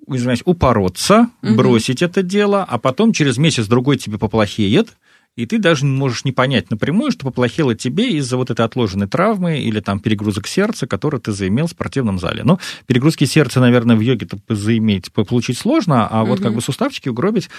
[0.07, 1.55] извиняюсь, упороться, угу.
[1.55, 4.97] бросить это дело, а потом через месяц-другой тебе поплохеет,
[5.37, 9.61] и ты даже можешь не понять напрямую, что поплохело тебе из-за вот этой отложенной травмы
[9.61, 12.43] или там перегрузок сердца, который ты заимел в спортивном зале.
[12.43, 16.45] Ну, перегрузки сердца, наверное, в йоге-то заиметь, получить сложно, а вот угу.
[16.45, 17.51] как бы суставчики угробить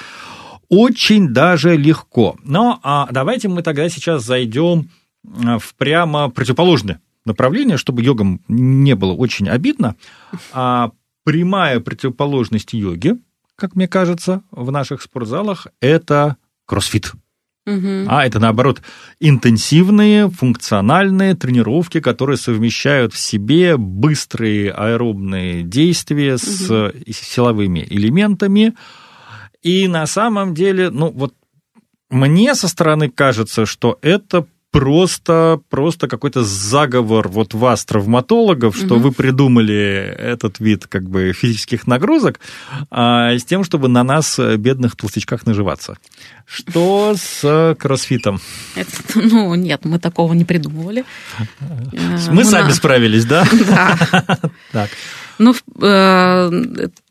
[0.69, 2.35] очень даже легко.
[2.43, 4.89] Но а давайте мы тогда сейчас зайдем
[5.25, 9.95] а, в прямо противоположное направление, чтобы йогам не было очень обидно.
[10.51, 10.91] А
[11.23, 13.17] прямая противоположность йоги,
[13.55, 17.13] как мне кажется, в наших спортзалах, это кроссфит.
[17.67, 18.05] Угу.
[18.07, 18.81] А это наоборот
[19.19, 26.39] интенсивные, функциональные тренировки, которые совмещают в себе быстрые аэробные действия угу.
[26.39, 28.73] с силовыми элементами.
[29.61, 31.33] И на самом деле, ну вот
[32.09, 34.45] мне со стороны кажется, что это
[34.77, 39.05] просто, просто какой-то заговор вот вас, травматологов, что угу.
[39.05, 42.39] вы придумали этот вид как бы физических нагрузок
[42.91, 45.97] а, с тем, чтобы на нас, э, бедных толстячках, наживаться.
[46.45, 48.39] Что с кроссфитом?
[48.75, 51.05] Это, ну, нет, мы такого не придумывали.
[51.59, 52.73] Мы, мы сами на...
[52.73, 53.45] справились, да?
[53.67, 53.97] Да.
[54.71, 54.89] Так.
[55.39, 56.51] Ну, э,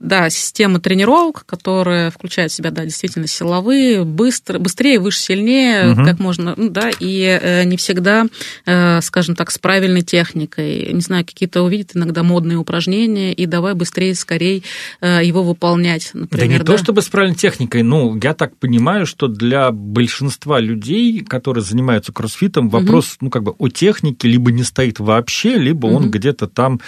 [0.01, 6.05] да, система тренировок, которая включает в себя, да, действительно силовые, быстро, быстрее, выше, сильнее, угу.
[6.05, 8.27] как можно, ну, да, и э, не всегда,
[8.65, 10.93] э, скажем так, с правильной техникой.
[10.93, 14.63] Не знаю, какие-то увидят иногда модные упражнения, и давай быстрее, скорее
[15.01, 16.47] его выполнять, например.
[16.47, 16.65] Да не да?
[16.65, 22.13] то, чтобы с правильной техникой, ну, я так понимаю, что для большинства людей, которые занимаются
[22.13, 23.17] кроссфитом, вопрос, угу.
[23.27, 25.97] ну, как бы о технике либо не стоит вообще, либо угу.
[25.97, 26.81] он где-то там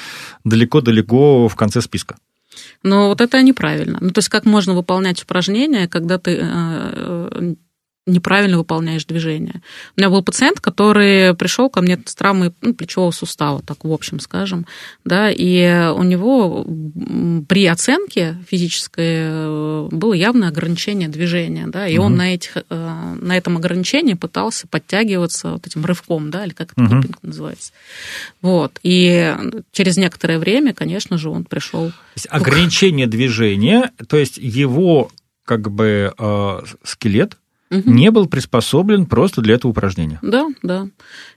[0.45, 2.17] далеко-далеко в конце списка.
[2.83, 3.99] Но вот это неправильно.
[4.01, 7.55] Ну, то есть как можно выполнять упражнения, когда ты э,
[8.09, 9.63] неправильно выполняешь движение.
[9.97, 13.93] У меня был пациент, который пришел ко мне с травмой ну, плечевого сустава, так в
[13.93, 14.67] общем скажем,
[15.05, 16.67] да, и у него
[17.49, 22.07] при оценке физической э, было явное ограничение движения, да, и угу.
[22.07, 26.73] он на, этих, э, на этом ограничении пытался подтягиваться вот этим рывком, да, или как
[26.73, 27.09] это угу.
[27.23, 27.73] называется.
[28.43, 29.35] Вот, и
[29.73, 31.93] через некоторое время, конечно же, он пришел...
[32.29, 35.11] Ограничение движения, то есть его
[35.45, 37.37] как бы э, скелет
[37.71, 37.91] угу.
[37.91, 40.19] не был приспособлен просто для этого упражнения.
[40.23, 40.89] Да, да.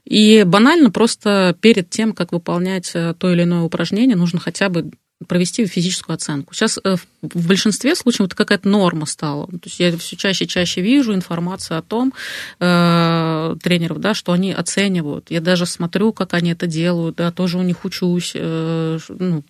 [0.04, 4.90] И банально просто перед тем, как выполнять э, то или иное упражнение, нужно хотя бы
[5.24, 6.54] провести физическую оценку.
[6.54, 9.46] Сейчас э, в большинстве случаев это какая-то норма стала.
[9.46, 12.12] То есть я все чаще и чаще вижу информацию о том,
[12.60, 15.30] э, тренеров, да, что они оценивают.
[15.30, 19.44] Я даже смотрю, как они это делают, да, тоже у них учусь, э, ну,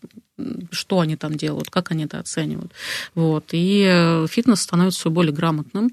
[0.71, 2.73] что они там делают, как они это оценивают.
[3.15, 3.47] Вот.
[3.53, 5.91] И э, фитнес становится все более грамотным.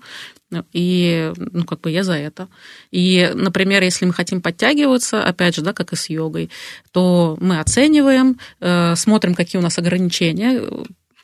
[0.74, 2.48] И, ну, как бы я за это.
[2.90, 6.50] И, например, если мы хотим подтягиваться, опять же, да, как и с йогой,
[6.92, 10.62] то мы оцениваем, э, смотрим, какие у нас ограничения,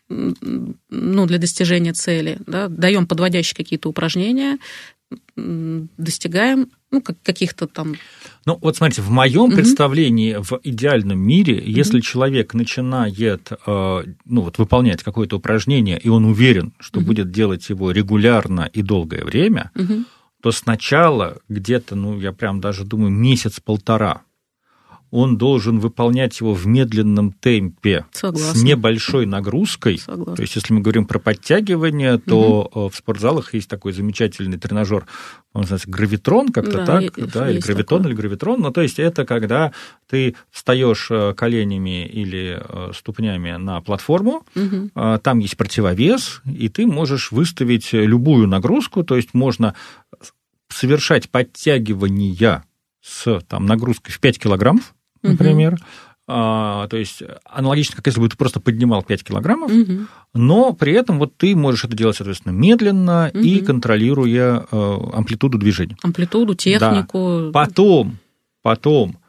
[0.08, 4.60] ну, для достижения цели, да, даем подводящие какие-то упражнения,
[5.36, 7.96] достигаем ну, как, каких-то там...
[8.46, 9.56] Ну, вот смотрите, в моем угу.
[9.56, 11.70] представлении в идеальном мире, угу.
[11.70, 17.08] если человек начинает э, ну, вот, выполнять какое-то упражнение, и он уверен, что угу.
[17.08, 20.06] будет делать его регулярно и долгое время, угу.
[20.42, 24.22] то сначала где-то, ну, я прям даже думаю, месяц-полтора
[25.12, 28.60] он должен выполнять его в медленном темпе Согласна.
[28.60, 29.98] с небольшой нагрузкой.
[29.98, 30.36] Согласна.
[30.36, 32.90] То есть, если мы говорим про подтягивание, то угу.
[32.90, 35.06] в спортзалах есть такой замечательный тренажер,
[35.54, 38.12] он называется гравитрон, как-то да, так, да, или гравитон, такое.
[38.12, 38.62] или гравитрон.
[38.62, 39.72] Ну, то есть, это когда
[40.10, 44.90] ты встаешь э, коленями или э, ступнями на платформу, угу.
[45.24, 49.76] там есть противовес, и ты можешь выставить любую нагрузку, то есть можно
[50.70, 52.66] совершать подтягивания
[53.06, 55.78] с там, нагрузкой в 5 килограммов, например,
[56.28, 60.08] а, то есть аналогично, как если бы ты просто поднимал 5 килограммов, угу.
[60.34, 63.44] но при этом вот ты можешь это делать, соответственно, медленно угу.
[63.44, 65.98] и контролируя э, амплитуду движения.
[66.02, 67.44] Амплитуду, технику.
[67.46, 67.52] Да.
[67.52, 68.18] Потом,
[68.64, 69.20] потом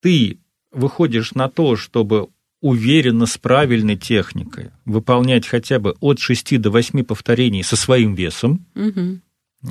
[0.00, 0.38] ты
[0.72, 2.28] выходишь на то, чтобы
[2.62, 8.64] уверенно, с правильной техникой выполнять хотя бы от 6 до 8 повторений со своим весом,
[8.74, 9.20] угу.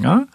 [0.05, 0.27] а?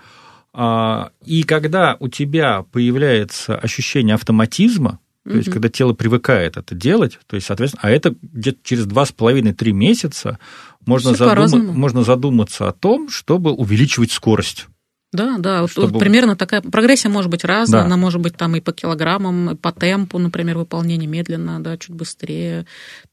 [0.55, 7.21] А, и когда у тебя появляется ощущение автоматизма, то есть, когда тело привыкает это делать,
[7.29, 10.39] то есть, соответственно, а это где-то через 2,5-3 месяца
[10.85, 11.67] можно, задум...
[11.67, 14.67] можно задуматься о том, чтобы увеличивать скорость.
[15.13, 15.89] Да, да, чтобы...
[15.89, 17.87] вот примерно такая прогрессия может быть разная, да.
[17.87, 21.95] она может быть там и по килограммам, и по темпу, например, выполнения медленно, да, чуть
[21.95, 22.65] быстрее,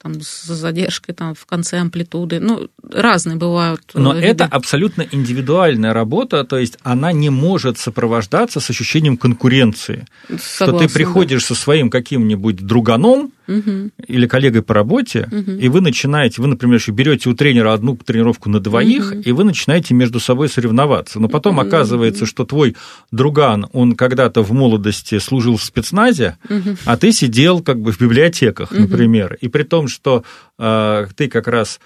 [0.02, 3.82] там с задержкой там в конце амплитуды, ну разные бывают.
[3.94, 4.28] Но виды.
[4.28, 10.78] это абсолютно индивидуальная работа, то есть она не может сопровождаться с ощущением конкуренции, Согласна, что
[10.80, 11.48] ты приходишь да.
[11.48, 13.92] со своим каким-нибудь друганом угу.
[14.08, 15.52] или коллегой по работе, угу.
[15.52, 19.22] и вы начинаете, вы, например, еще берете у тренера одну тренировку на двоих, угу.
[19.22, 22.76] и вы начинаете между собой соревноваться, но потом оказывается оказывается, что твой
[23.12, 26.78] друган, он когда-то в молодости служил в спецназе, угу.
[26.86, 29.34] а ты сидел как бы в библиотеках, например.
[29.34, 29.38] Угу.
[29.42, 30.24] И при том, что
[30.58, 31.80] э, ты как раз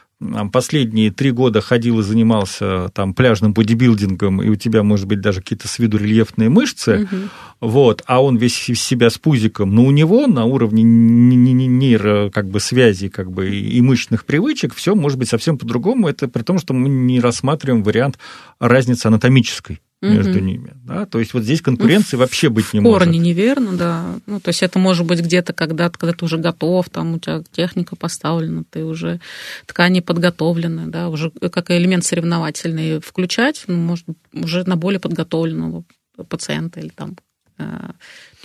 [0.51, 5.41] последние три года ходил и занимался там пляжным бодибилдингом, и у тебя, может быть, даже
[5.41, 7.15] какие-то с виду рельефные мышцы, угу.
[7.61, 12.49] вот, а он весь из себя с пузиком, но у него на уровне нейро как
[12.49, 16.59] бы связи как бы и мышечных привычек все может быть совсем по-другому, это при том,
[16.59, 18.17] что мы не рассматриваем вариант
[18.59, 20.39] разницы анатомической между угу.
[20.39, 20.73] ними.
[20.83, 21.05] Да?
[21.05, 22.95] То есть вот здесь конкуренции ну, вообще быть не может.
[22.95, 24.15] В корне неверно, да.
[24.25, 27.41] Ну, то есть это может быть где-то, когда, когда ты уже готов, там у тебя
[27.51, 29.19] техника поставлена, ты уже
[29.65, 35.83] ткани подготовлены, да, уже как элемент соревновательный включать, ну, может, уже на более подготовленного
[36.29, 37.15] пациента или там
[37.57, 37.91] э,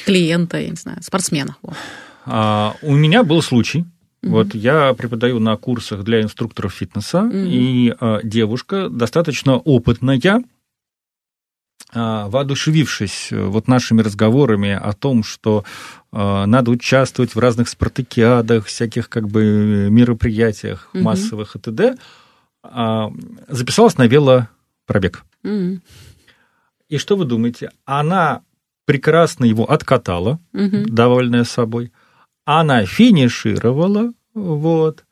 [0.05, 1.57] клиента, я не знаю, спортсмена.
[1.62, 1.77] Вот.
[2.25, 3.85] А, у меня был случай,
[4.21, 4.31] Mm-hmm.
[4.31, 7.47] Вот я преподаю на курсах для инструкторов фитнеса, mm-hmm.
[7.47, 10.18] и э, девушка достаточно опытная,
[11.92, 15.64] воодушевившись э, вот нашими разговорами о том, что
[16.12, 21.03] а, надо участвовать в разных спартакиадах, всяких как бы мероприятиях угу.
[21.03, 21.96] массовых и т.д.,
[22.62, 23.11] а,
[23.48, 25.24] записалась на велопробег.
[25.44, 25.81] Угу.
[26.88, 27.70] И что вы думаете?
[27.85, 28.42] Она
[28.85, 30.85] прекрасно его откатала, угу.
[30.87, 31.92] довольная собой.
[32.44, 35.05] Она финишировала, вот,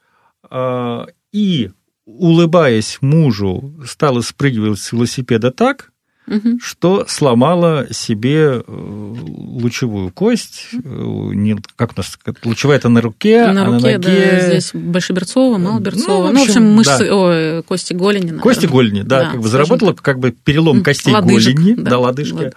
[1.32, 1.70] и,
[2.06, 5.92] улыбаясь мужу, стала спрыгивать с велосипеда так,
[6.26, 6.58] угу.
[6.60, 13.62] что сломала себе э, лучевую кость, э, как у нас, лучевая это на руке, на
[13.62, 13.98] а руке, на ноге...
[13.98, 17.16] Да, здесь большеберцова, малоберцова, ну, в общем, ну, в общем мышцы, да.
[17.16, 18.22] ой, кости голени.
[18.22, 18.42] Наверное.
[18.42, 20.02] Кости голени, да, да как бы заработала так.
[20.02, 22.32] как бы перелом костей лодыжек, голени, да, да лодыжки.
[22.32, 22.54] Лод...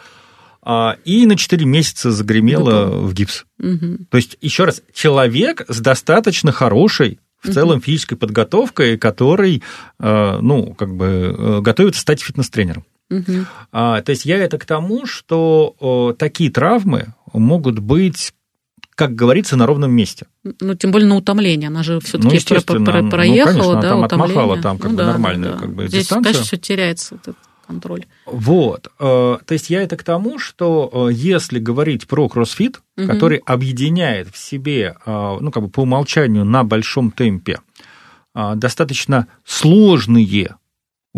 [0.61, 3.45] А, и на 4 месяца загремела в гипс.
[3.59, 4.05] Угу.
[4.09, 9.63] То есть, еще раз, человек с достаточно хорошей в целом физической подготовкой, который,
[9.99, 12.83] э, ну, как бы готовится стать фитнес-тренером.
[13.09, 13.45] Угу.
[13.71, 18.33] А, то есть я это к тому, что о, такие травмы могут быть
[18.99, 20.27] как говорится, на ровном месте.
[20.43, 21.69] Ну, тем более на утомление.
[21.69, 24.33] Она же все-таки ну, про про ну, проехала, ну, конечно, да, там утомление.
[24.33, 25.59] отмахала там как ну, бы да, нормальную да.
[25.59, 26.23] как бы, Здесь, дистанцию.
[26.33, 28.07] конечно, все теряется этот контроль.
[28.25, 28.87] Вот.
[28.99, 33.07] Э, то есть я это к тому, что э, если говорить про кроссфит, угу.
[33.07, 37.59] который объединяет в себе, э, ну, как бы по умолчанию на большом темпе,
[38.35, 40.58] достаточно сложные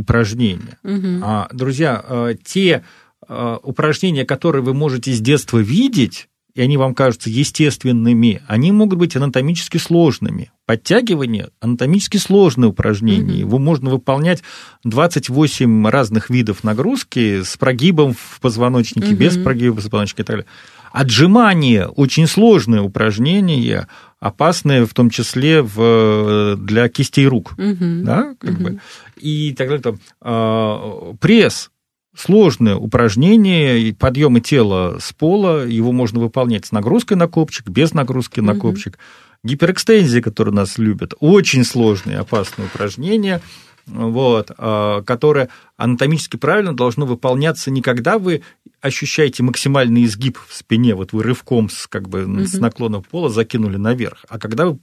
[0.02, 0.78] упражнения.
[0.84, 1.22] Угу.
[1.24, 2.84] А, друзья, э, те
[3.28, 9.00] э, упражнения, которые вы можете с детства видеть, и они вам кажутся естественными, они могут
[9.00, 10.52] быть анатомически сложными.
[10.66, 13.40] Подтягивание– анатомически сложное упражнение.
[13.40, 14.44] Его можно выполнять
[14.84, 19.16] 28 разных видов нагрузки с прогибом в позвоночнике, угу.
[19.16, 20.50] без прогиба в позвоночнике и так далее.
[20.92, 23.88] Отжимание– очень сложное упражнение,
[24.20, 27.54] опасное в том числе в, для кистей рук.
[27.54, 28.04] Угу.
[28.04, 28.64] Да, как угу.
[28.64, 28.80] бы.
[29.18, 29.84] И так далее.
[29.84, 31.70] Там, э, пресс–
[32.16, 38.40] сложное упражнение, подъемы тела с пола, его можно выполнять с нагрузкой на копчик, без нагрузки
[38.40, 38.98] на копчик.
[39.44, 43.42] Гиперэкстензия, которую нас любят, очень сложное опасное упражнение–
[43.88, 48.44] вот, а, которое анатомически правильно должно выполняться не когда вы
[48.80, 52.46] ощущаете максимальный изгиб в спине, вот вы рывком с, как бы, угу.
[52.46, 54.80] с наклоном пола закинули наверх, а когда вы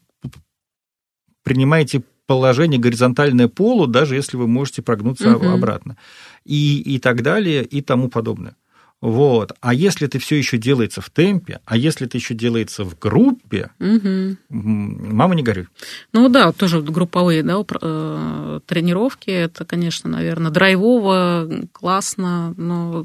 [1.43, 5.49] принимаете положение горизонтальное полу, даже если вы можете прогнуться угу.
[5.49, 5.97] обратно,
[6.45, 8.55] и, и так далее, и тому подобное.
[9.01, 9.53] Вот.
[9.61, 13.71] А если это все еще делается в темпе, а если это еще делается в группе,
[13.79, 14.37] угу.
[14.51, 15.69] мама не горюй.
[16.13, 23.05] Ну да, тоже групповые да, э, тренировки, это, конечно, наверное, драйвово, классно, но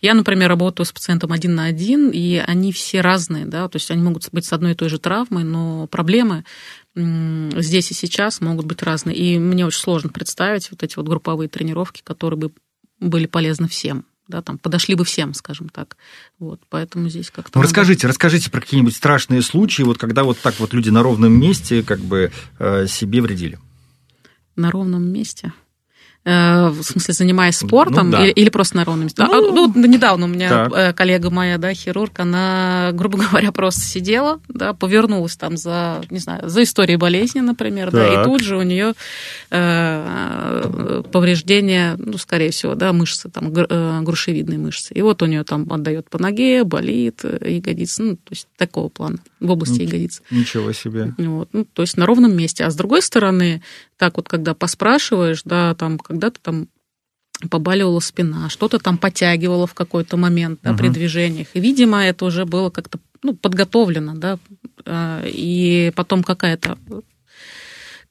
[0.00, 3.90] я, например, работаю с пациентом один на один, и они все разные, да, то есть
[3.90, 6.44] они могут быть с одной и той же травмой, но проблемы
[6.96, 9.16] здесь и сейчас могут быть разные.
[9.16, 12.52] И мне очень сложно представить вот эти вот групповые тренировки, которые бы
[12.98, 15.96] были полезны всем да, там подошли бы всем, скажем так.
[16.38, 17.52] Вот, поэтому здесь как-то...
[17.54, 17.68] Ну, надо...
[17.68, 21.82] расскажите, расскажите про какие-нибудь страшные случаи, вот когда вот так вот люди на ровном месте
[21.82, 23.58] как бы э, себе вредили.
[24.56, 25.52] На ровном месте?
[26.28, 28.24] Э, в смысле, занимаясь спортом ну, да.
[28.24, 29.22] или, или просто на ровном месте.
[29.22, 30.72] А, ну, ну, недавно у меня так.
[30.74, 36.18] Э, коллега моя, да, хирург, она, грубо говоря, просто сидела, да, повернулась там за, не
[36.18, 37.94] знаю, за историей болезни, например, так.
[37.94, 38.94] да, и тут же у нее
[39.52, 44.94] э, повреждение, ну, скорее всего, да, мышцы, там, э, грушевидные мышцы.
[44.94, 49.18] И вот у нее там отдает по ноге, болит, ягодица, ну, то есть такого плана,
[49.40, 50.22] в области ягодиц.
[50.30, 51.14] Ничего себе.
[51.18, 52.64] Вот, ну, то есть на ровном месте.
[52.64, 53.62] А с другой стороны,
[53.96, 56.68] так вот, когда поспрашиваешь, да, там, когда-то там
[57.50, 60.78] побаливала спина, что-то там подтягивало в какой-то момент да, угу.
[60.78, 61.48] при движениях.
[61.54, 64.38] И, видимо, это уже было как-то ну, подготовлено, да,
[64.84, 66.78] а, и потом какая-то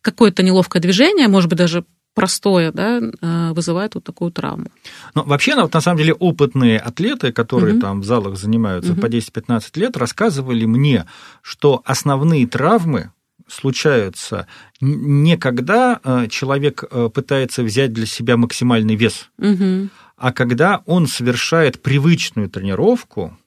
[0.01, 1.84] какое-то неловкое движение, может быть, даже
[2.16, 4.68] простое, да, а, вызывает вот такую травму.
[5.13, 7.82] Ну, вообще, на самом деле, опытные атлеты, которые угу.
[7.82, 9.01] там в залах занимаются угу.
[9.01, 11.05] по 10-15 лет, рассказывали мне,
[11.43, 13.11] что основные травмы
[13.47, 14.47] случаются
[14.82, 19.89] не когда э, человек э, пытается взять для себя максимальный вес, угу.
[20.18, 23.38] а когда он совершает привычную тренировку,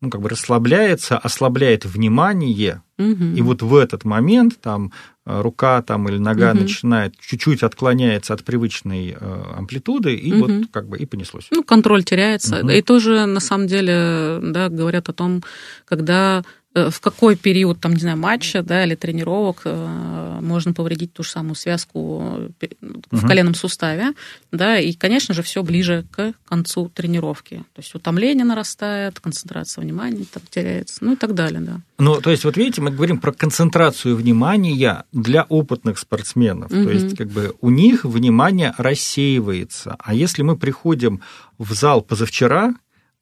[0.00, 3.24] ну, как бы расслабляется, ослабляет внимание, угу.
[3.36, 4.92] и вот в этот момент там
[5.24, 6.60] э, рука там, или нога угу.
[6.60, 9.16] начинает чуть-чуть отклоняется от привычной
[9.56, 10.46] амплитуды, и угу.
[10.46, 11.48] вот как бы и понеслось.
[11.50, 12.60] Ну, контроль теряется.
[12.60, 12.70] Угу.
[12.70, 15.42] И тоже, на самом деле, да, говорят о том,
[15.84, 21.14] когда Э, в какой период, там, не знаю, матча да, или тренировок э, можно повредить
[21.14, 23.26] ту же самую связку в угу.
[23.26, 24.12] коленном суставе.
[24.52, 27.64] Да, и, конечно же, все ближе к концу тренировки.
[27.74, 31.60] То есть утомление нарастает, концентрация внимания там теряется, ну и так далее.
[31.60, 31.80] Да.
[31.98, 36.70] Ну, то есть, вот видите, мы говорим про концентрацию внимания для опытных спортсменов.
[36.70, 36.84] Угу.
[36.84, 39.96] То есть, как бы у них внимание рассеивается.
[39.98, 41.22] А если мы приходим
[41.58, 42.74] в зал позавчера,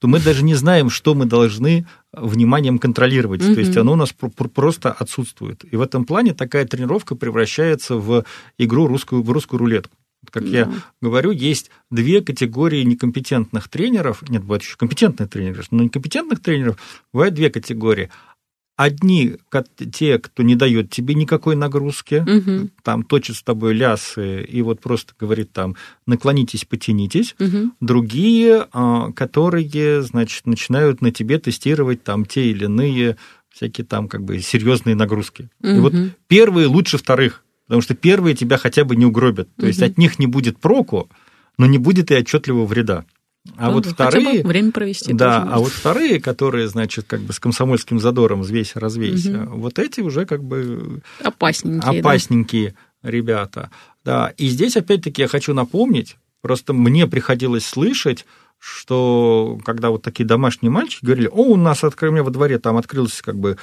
[0.04, 3.40] то мы даже не знаем, что мы должны вниманием контролировать.
[3.40, 3.54] Mm-hmm.
[3.54, 5.64] То есть оно у нас просто отсутствует.
[5.72, 8.26] И в этом плане такая тренировка превращается в
[8.58, 9.96] игру русскую, в русскую рулетку.
[10.30, 10.50] Как yeah.
[10.50, 14.22] я говорю, есть две категории некомпетентных тренеров.
[14.28, 16.76] Нет, бывают еще компетентные тренеры, но некомпетентных тренеров
[17.10, 18.10] бывают две категории.
[18.76, 19.36] Одни,
[19.92, 22.70] те, кто не дает тебе никакой нагрузки, угу.
[22.82, 27.36] там точит с тобой лясы и вот просто говорит там наклонитесь, потянитесь.
[27.38, 27.72] Угу.
[27.80, 33.16] Другие, а, которые, значит, начинают на тебе тестировать там те или иные
[33.48, 35.48] всякие там как бы серьезные нагрузки.
[35.60, 35.68] Угу.
[35.68, 35.94] И вот
[36.26, 39.48] первые лучше вторых, потому что первые тебя хотя бы не угробят.
[39.54, 39.66] То угу.
[39.68, 41.08] есть от них не будет проку,
[41.58, 43.04] но не будет и отчетливого вреда.
[43.56, 44.42] А ну, вот вторые...
[44.42, 45.12] время провести.
[45.12, 49.58] Да, а вот вторые, которые, значит, как бы с комсомольским задором взвесь развесь, угу.
[49.58, 51.02] вот эти уже как бы...
[51.22, 52.00] Опасненькие.
[52.00, 53.10] Опасненькие да?
[53.10, 53.70] ребята.
[54.04, 58.24] Да, и здесь опять-таки я хочу напомнить, просто мне приходилось слышать,
[58.58, 62.78] что когда вот такие домашние мальчики говорили, о, у нас у меня во дворе там
[62.78, 63.58] открылась как бы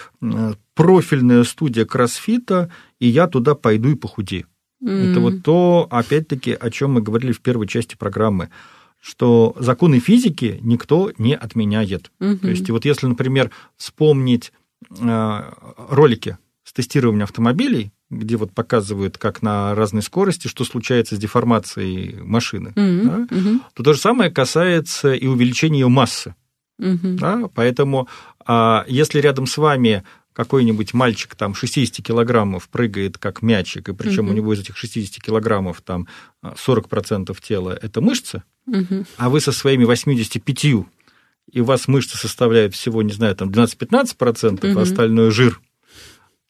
[0.76, 4.46] профильная студия кроссфита, и я туда пойду и похудею.
[4.84, 5.12] Mm.
[5.12, 8.50] Это вот то, опять-таки, о чем мы говорили в первой части программы
[9.02, 12.12] что законы физики никто не отменяет.
[12.20, 12.38] Угу.
[12.38, 14.54] То есть, вот если, например, вспомнить
[14.90, 15.42] э,
[15.90, 22.22] ролики с тестированием автомобилей, где вот показывают, как на разной скорости, что случается с деформацией
[22.22, 23.10] машины, угу.
[23.10, 23.60] Да, угу.
[23.74, 26.36] то то же самое касается и увеличения ее массы.
[26.78, 27.18] Угу.
[27.20, 28.08] Да, поэтому
[28.46, 30.04] а, если рядом с вами
[30.34, 34.32] какой-нибудь мальчик там 60 килограммов прыгает как мячик, и причем угу.
[34.32, 36.08] у него из этих 60 килограммов там
[36.44, 39.06] 40% тела это мышцы, угу.
[39.18, 40.66] а вы со своими 85
[41.52, 44.80] и у вас мышцы составляют всего, не знаю, там 12-15%, угу.
[44.80, 45.60] а остальное жир,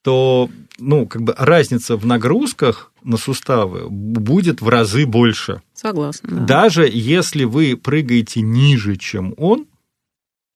[0.04, 5.62] то, ну, как бы разница в нагрузках на суставы будет в разы больше.
[5.74, 6.30] Согласна.
[6.32, 6.46] Да.
[6.46, 9.68] Даже если вы прыгаете ниже, чем он,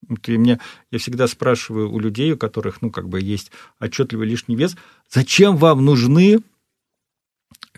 [0.08, 0.60] вот и мне,
[0.92, 4.76] я всегда спрашиваю у людей, у которых, ну, как бы есть отчетливый лишний вес,
[5.10, 6.40] зачем вам нужны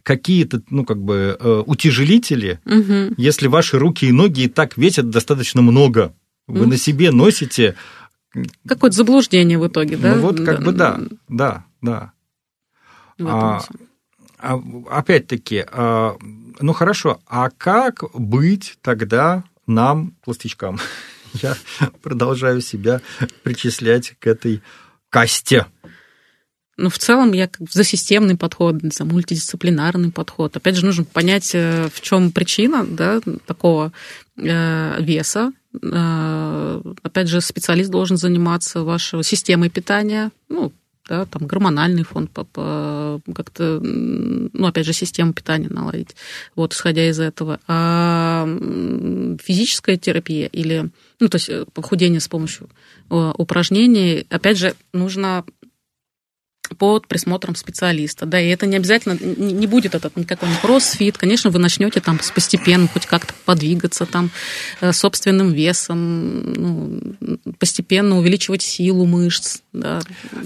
[0.03, 3.13] какие-то, ну, как бы, э, утяжелители, угу.
[3.17, 6.13] если ваши руки и ноги и так весят достаточно много.
[6.47, 6.69] Вы угу.
[6.69, 7.75] на себе носите...
[8.65, 10.15] Какое-то заблуждение в итоге, да?
[10.15, 10.65] Ну, вот как да.
[10.65, 12.11] бы да, да, да.
[13.19, 13.61] А,
[14.37, 16.15] а, опять-таки, а,
[16.59, 20.79] ну хорошо, а как быть тогда нам, пластичкам,
[21.41, 21.55] я
[22.01, 23.01] продолжаю себя
[23.43, 24.61] причислять к этой
[25.09, 25.65] касте.
[26.77, 30.55] Ну, в целом, я за системный подход, за мультидисциплинарный подход.
[30.55, 33.91] Опять же, нужно понять, э, в чем причина да, такого
[34.37, 35.51] э, веса.
[35.81, 40.71] Э, опять же, специалист должен заниматься вашей системой питания, ну,
[41.07, 43.21] да, там гормональный фон как-то,
[43.81, 46.15] ну, опять же, систему питания наладить,
[46.55, 47.59] вот, исходя из этого.
[47.67, 48.45] А
[49.43, 50.89] физическая терапия или,
[51.19, 52.69] ну, то есть похудение с помощью
[53.09, 55.45] упражнений, опять же, нужно
[56.75, 58.25] под присмотром специалиста.
[58.25, 61.17] Да, и это не обязательно, не будет этот никакой не кроссфит.
[61.17, 64.29] Конечно, вы начнете там постепенно хоть как-то подвигаться там
[64.81, 67.15] э, собственным весом, ну,
[67.59, 69.59] постепенно увеличивать силу мышц.
[69.73, 70.01] Да.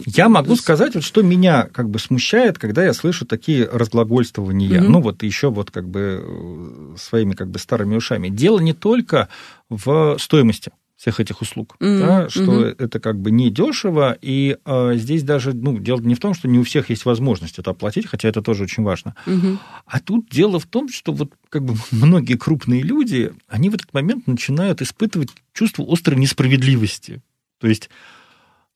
[0.06, 4.82] Я могу сказать, вот, что меня как бы смущает, когда я слышу такие разглагольствования.
[4.82, 4.88] Mm-hmm.
[4.88, 8.30] Ну, вот еще вот как бы э, своими как бы старыми ушами.
[8.30, 9.30] Дело не только
[9.70, 10.72] в стоимости
[11.02, 12.00] всех этих услуг, mm-hmm.
[12.00, 12.76] да, что mm-hmm.
[12.78, 16.48] это как бы не дешево, и э, здесь даже ну, дело не в том, что
[16.48, 19.16] не у всех есть возможность это оплатить, хотя это тоже очень важно.
[19.26, 19.58] Mm-hmm.
[19.88, 23.92] А тут дело в том, что вот как бы многие крупные люди, они в этот
[23.96, 27.24] момент начинают испытывать чувство острой несправедливости.
[27.60, 27.90] То есть,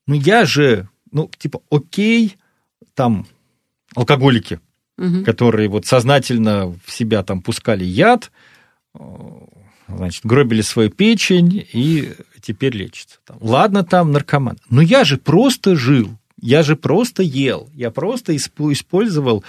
[0.08, 2.34] ну я же, ну типа, окей,
[2.94, 3.28] там
[3.94, 4.58] алкоголики,
[4.98, 5.22] mm-hmm.
[5.22, 8.32] которые вот сознательно в себя там пускали яд,
[9.88, 13.18] значит, гробили свою печень и теперь лечится.
[13.24, 13.38] Там.
[13.40, 14.58] Ладно, там наркоман.
[14.70, 16.10] Но я же просто жил,
[16.40, 19.44] я же просто ел, я просто использовал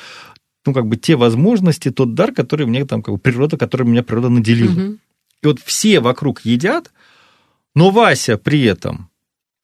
[0.65, 4.03] ну, как бы те возможности, тот дар, который мне там, как бы природа, который меня
[4.03, 4.71] природа наделила.
[4.71, 4.97] Угу.
[5.43, 6.91] И вот все вокруг едят,
[7.73, 9.09] но Вася при этом,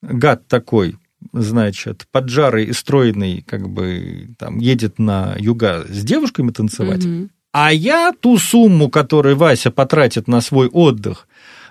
[0.01, 0.95] гад такой,
[1.33, 7.29] значит, поджарый и стройный, как бы там едет на юга с девушками танцевать, угу.
[7.53, 11.27] А я ту сумму, которую Вася потратит на свой отдых,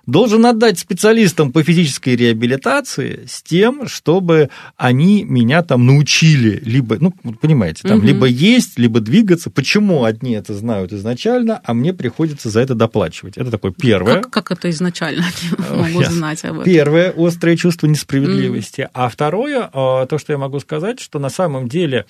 [0.06, 7.12] должен отдать специалистам по физической реабилитации с тем, чтобы они меня там научили, либо, ну,
[7.40, 8.06] понимаете, там, угу.
[8.06, 9.50] либо есть, либо двигаться.
[9.50, 13.36] Почему одни это знают изначально, а мне приходится за это доплачивать?
[13.36, 14.22] Это такое первое.
[14.22, 15.24] Как, как это изначально
[15.70, 16.64] могу знать об этом?
[16.64, 18.88] Первое, острое чувство несправедливости.
[18.92, 22.06] А второе, а, то, что я могу сказать, что на самом деле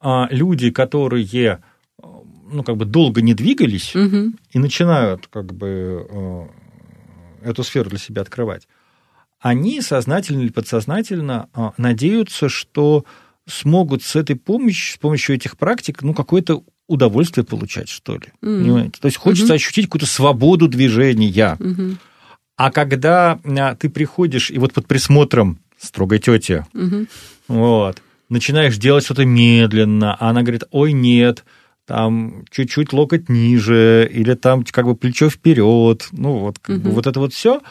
[0.00, 1.58] а, люди, которые
[2.50, 4.32] ну, как бы долго не двигались угу.
[4.50, 6.46] и начинают как бы э,
[7.42, 8.66] эту сферу для себя открывать,
[9.40, 13.04] они сознательно или подсознательно э, надеются, что
[13.46, 18.28] смогут с этой помощью, с помощью этих практик, ну, какое-то удовольствие получать, что ли.
[18.42, 18.62] Mm.
[18.62, 19.00] Понимаете?
[19.00, 21.56] То есть хочется mm ощутить какую-то свободу движения.
[21.58, 21.96] mm
[22.56, 27.08] А когда э, ты приходишь и вот под присмотром строгой тети, mm
[27.48, 31.44] вот, начинаешь делать что-то медленно, а она говорит, ой, нет,
[31.86, 36.88] там чуть-чуть локоть ниже, или там как бы плечо вперед, ну вот, как угу.
[36.88, 37.62] бы вот это вот все.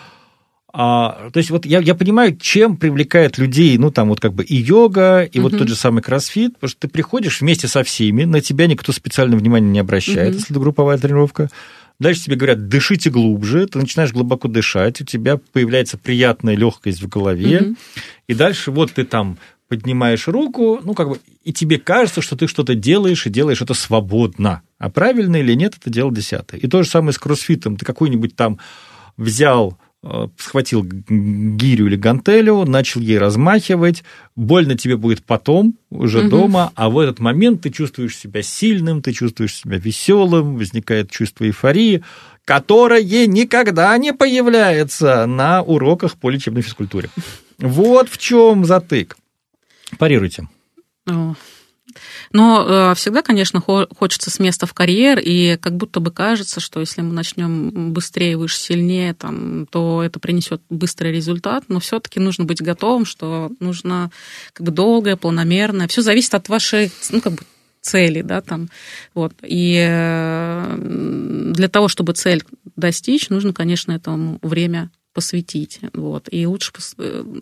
[0.78, 4.44] А, то есть вот я, я понимаю, чем привлекает людей, ну там вот как бы
[4.44, 5.50] и йога, и угу.
[5.50, 8.92] вот тот же самый кроссфит, потому что ты приходишь вместе со всеми, на тебя никто
[8.92, 10.36] специально внимания не обращает, угу.
[10.36, 11.50] если это групповая тренировка.
[11.98, 17.08] Дальше тебе говорят, дышите глубже, ты начинаешь глубоко дышать, у тебя появляется приятная легкость в
[17.08, 17.76] голове, угу.
[18.28, 19.38] и дальше вот ты там
[19.68, 23.74] поднимаешь руку, ну, как бы, и тебе кажется, что ты что-то делаешь, и делаешь это
[23.74, 24.62] свободно.
[24.78, 26.60] А правильно или нет, это дело десятое.
[26.60, 27.78] И то же самое с кроссфитом.
[27.78, 28.60] Ты какой-нибудь там
[29.18, 34.04] взял, э, схватил гирю или гантелю, начал ей размахивать,
[34.36, 36.30] больно тебе будет потом, уже угу.
[36.30, 41.46] дома, а в этот момент ты чувствуешь себя сильным, ты чувствуешь себя веселым, возникает чувство
[41.46, 42.04] эйфории,
[42.44, 47.10] которое никогда не появляется на уроках по лечебной физкультуре.
[47.58, 49.18] Вот в чем затык.
[49.98, 50.48] Парируйте.
[52.32, 56.80] Но э, всегда, конечно, хочется с места в карьер, и как будто бы кажется, что
[56.80, 61.66] если мы начнем быстрее, выше, сильнее, там, то это принесет быстрый результат.
[61.68, 64.12] Но все-таки нужно быть готовым, что нужно
[64.54, 65.88] как бы долгое, планомерное.
[65.88, 67.40] Все зависит от вашей, ну, как бы
[67.82, 68.70] цели, да, там,
[69.14, 69.34] вот.
[69.44, 70.78] И э,
[71.54, 72.44] для того, чтобы цель
[72.76, 75.80] достичь, нужно, конечно, этому время посвятить.
[75.94, 76.28] Вот.
[76.30, 76.74] И, лучше,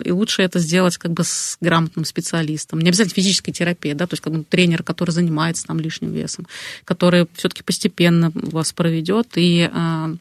[0.05, 2.80] и лучше это сделать как бы с грамотным специалистом.
[2.80, 6.47] Не обязательно физической терапии, да, то есть как бы тренер, который занимается там лишним весом,
[6.86, 10.13] который все-таки постепенно вас проведет и а,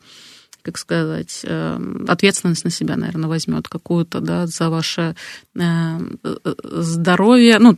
[0.62, 5.16] как сказать, э, ответственность на себя, наверное, возьмет какую-то, да, за ваше
[5.58, 5.98] э,
[6.44, 7.76] здоровье, ну,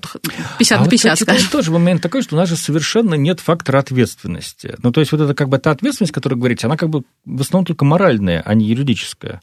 [0.58, 1.48] 50 а на 50, вот, скажем.
[1.50, 4.76] тоже момент такой, что у нас же совершенно нет фактора ответственности.
[4.82, 7.02] Ну, то есть вот это как бы та ответственность, о которой говорите, она как бы
[7.24, 9.40] в основном только моральная, а не юридическая.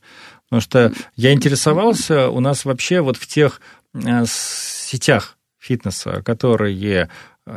[0.49, 3.61] Потому что я интересовался, у нас вообще вот в тех
[3.93, 7.09] э, сетях фитнеса, которые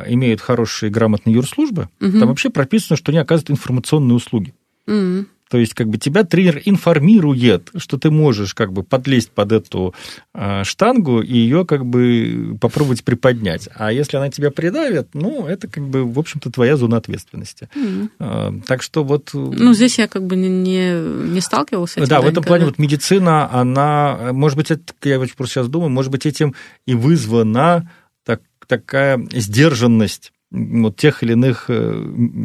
[0.07, 2.19] имеют хорошие грамотные юрслужбы, угу.
[2.19, 4.53] там вообще прописано, что они оказывают информационные услуги.
[4.87, 5.25] Mm-hmm.
[5.49, 9.93] То есть, как бы тебя тренер информирует, что ты можешь как бы подлезть под эту
[10.33, 13.69] э, штангу и ее как бы попробовать приподнять.
[13.75, 17.69] А если она тебя придавит, ну, это как бы, в общем-то, твоя зона ответственности.
[17.75, 18.09] Mm-hmm.
[18.19, 19.29] Э, так что вот...
[19.33, 22.07] Ну, здесь я как бы не, не сталкивался с этим.
[22.07, 26.11] Да, в этом плане вот медицина, она, может быть, это, я просто сейчас думаю, может
[26.11, 26.55] быть, этим
[26.87, 27.91] и вызвана
[28.23, 31.93] так, такая сдержанность вот тех или иных э,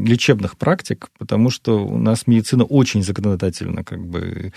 [0.05, 4.53] лечебных практик, потому что у нас медицина очень законодательно как бы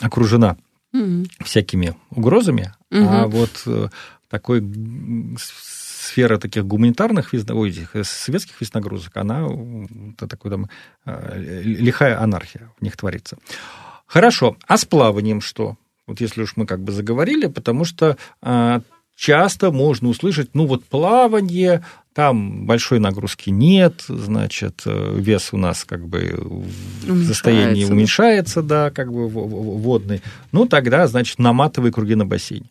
[0.00, 0.56] окружена
[0.94, 3.88] mm всякими угрозами, mm а вот э,
[4.28, 4.62] такой
[5.38, 9.46] сфера таких гуманитарных ой, э, светских виз нагрузок, она
[10.14, 10.70] это такой там
[11.04, 13.36] лихая анархия в них творится.
[14.06, 15.76] Хорошо, а с плаванием что?
[16.06, 18.16] Вот если уж мы как бы заговорили, потому что
[19.16, 21.82] часто можно услышать, ну вот плавание,
[22.16, 26.34] там большой нагрузки нет, значит, э, вес у нас как бы
[27.02, 30.22] в состоянии уменьшается, да, как бы водный.
[30.50, 32.70] Ну, тогда, значит, наматывай круги на бассейне.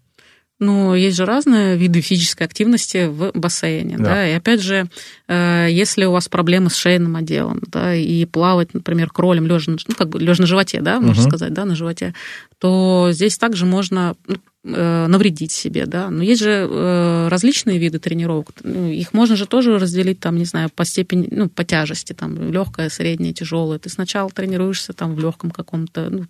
[0.57, 4.03] Ну, есть же разные виды физической активности в бассейне, да.
[4.05, 4.87] да, и опять же,
[5.27, 9.95] э, если у вас проблемы с шейным отделом, да, и плавать, например, кролем лежа, ну,
[9.95, 11.29] как бы лежа на животе, да, можно угу.
[11.29, 12.15] сказать, да, на животе,
[12.57, 16.09] то здесь также можно ну, навредить себе, да.
[16.09, 18.49] Но есть же э, различные виды тренировок.
[18.63, 22.51] Ну, их можно же тоже разделить, там, не знаю, по степени, ну, по тяжести, там,
[22.51, 23.77] легкая, средняя, тяжелая.
[23.77, 26.25] Ты сначала тренируешься там в легком каком-то ну,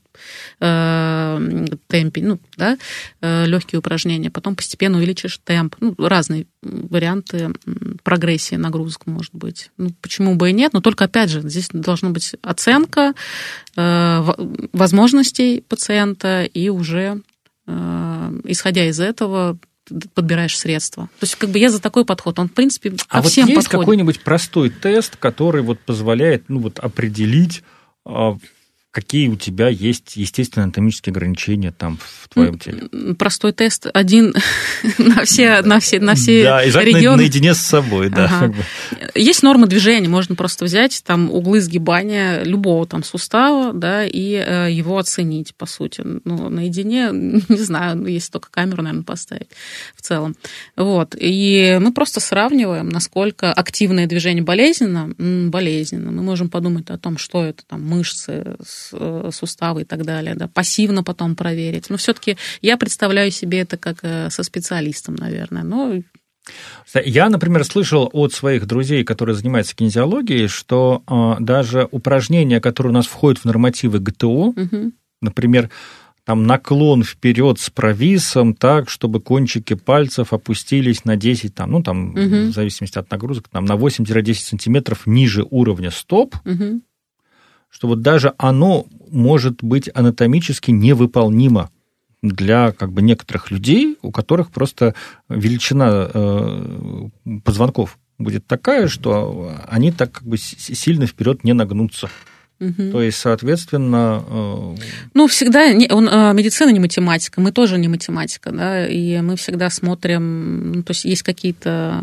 [0.60, 2.78] э, темпе, ну, да,
[3.22, 5.78] легкие упражнения, потом постепенно увеличишь темп.
[5.80, 7.54] Ну, разные варианты
[8.04, 9.72] прогрессии нагрузок, может быть.
[9.78, 13.14] Ну, почему бы и нет, но только, опять же, здесь должна быть оценка
[13.76, 17.22] возможностей пациента и уже Э,
[17.68, 19.58] исходя из этого,
[20.14, 21.04] подбираешь средства.
[21.20, 22.40] То есть, как бы я за такой подход.
[22.40, 23.86] Он, в принципе, ко а всем вот есть подходит.
[23.86, 27.64] какой-нибудь простой тест, который вот позволяет ну, вот определить,
[28.06, 28.38] а,
[28.96, 32.88] какие у тебя есть естественные анатомические ограничения там в твоем теле?
[33.20, 34.34] Простой тест один
[34.98, 37.18] на все, на все, на все да, регионы.
[37.18, 38.32] наедине с собой, да.
[38.32, 38.54] Ага.
[39.14, 44.72] Есть нормы движения, можно просто взять там углы сгибания любого там сустава, да, и э,
[44.72, 46.02] его оценить, по сути.
[46.24, 47.10] Ну, наедине,
[47.50, 49.50] не знаю, ну, если только камеру, наверное, поставить
[49.94, 50.38] в целом.
[50.78, 51.18] Вот.
[51.20, 55.14] И мы просто сравниваем, насколько активное движение болезненно,
[55.50, 56.12] болезненно.
[56.12, 58.56] Мы можем подумать о том, что это там мышцы,
[58.90, 61.90] суставы и так далее, да, пассивно потом проверить.
[61.90, 65.64] Но все-таки я представляю себе это как э, со специалистом, наверное.
[65.64, 66.02] Но
[66.94, 72.94] я, например, слышал от своих друзей, которые занимаются кинезиологией, что э, даже упражнения, которые у
[72.94, 74.92] нас входят в нормативы ГТО, угу.
[75.22, 75.70] например,
[76.24, 82.12] там наклон вперед с провисом так, чтобы кончики пальцев опустились на 10, там, ну, там,
[82.12, 82.20] угу.
[82.20, 86.82] в зависимости от нагрузок, там, на 8-10 сантиметров ниже уровня стоп, угу
[87.76, 91.72] что вот даже оно может быть анатомически невыполнимо
[92.22, 94.96] для как бы некоторых людей, у которых просто
[95.28, 97.10] величина э,
[97.44, 102.10] позвонков будет такая, что они так как бы сильно вперед не нагнутся.
[102.60, 102.92] Угу.
[102.92, 104.24] То есть, соответственно...
[104.28, 104.76] Э...
[105.14, 105.74] Ну, всегда...
[105.74, 110.72] Не, он, э, медицина не математика, мы тоже не математика, да, и мы всегда смотрим...
[110.72, 112.02] Ну, то есть, есть какие-то,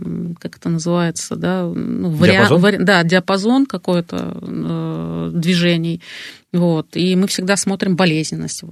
[0.00, 2.48] э, как это называется, да, ну, вариант...
[2.48, 2.60] Диапазон?
[2.60, 6.00] Вари, да, диапазон какой-то э, движений,
[6.52, 6.96] вот.
[6.96, 8.62] И мы всегда смотрим болезненность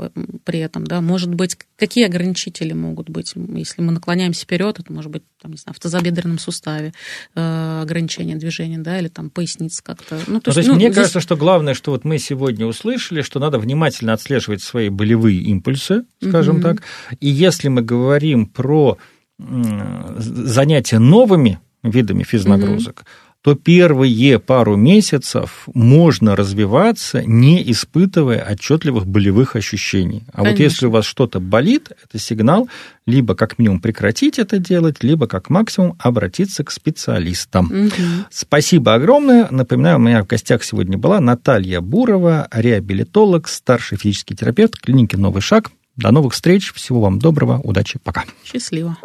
[0.45, 0.87] при этом.
[0.87, 1.01] Да?
[1.01, 3.33] Может быть, какие ограничители могут быть?
[3.35, 6.93] Если мы наклоняемся вперед, это может быть там, не знаю, в тазобедренном суставе
[7.35, 10.17] э, ограничение движения, да, или там поясница как-то.
[10.17, 10.97] Ну, то, ну, есть, то есть ну, мне здесь...
[10.97, 16.05] кажется, что главное, что вот мы сегодня услышали, что надо внимательно отслеживать свои болевые импульсы,
[16.23, 16.63] скажем угу.
[16.63, 16.83] так.
[17.21, 18.99] И если мы говорим про
[19.39, 23.07] занятия новыми видами физнагрузок, угу
[23.43, 30.25] то первые пару месяцев можно развиваться, не испытывая отчетливых болевых ощущений.
[30.33, 30.51] А Конечно.
[30.51, 32.69] вот если у вас что-то болит, это сигнал
[33.07, 37.67] либо как минимум прекратить это делать, либо как максимум обратиться к специалистам.
[37.67, 38.27] Угу.
[38.31, 39.49] Спасибо огромное.
[39.51, 45.43] Напоминаю, у меня в гостях сегодня была Наталья Бурова, реабилитолог, старший физический терапевт клиники «Новый
[45.43, 45.71] шаг».
[45.97, 46.73] До новых встреч.
[46.73, 47.61] Всего вам доброго.
[47.63, 47.99] Удачи.
[48.03, 48.25] Пока.
[48.45, 48.97] Счастливо.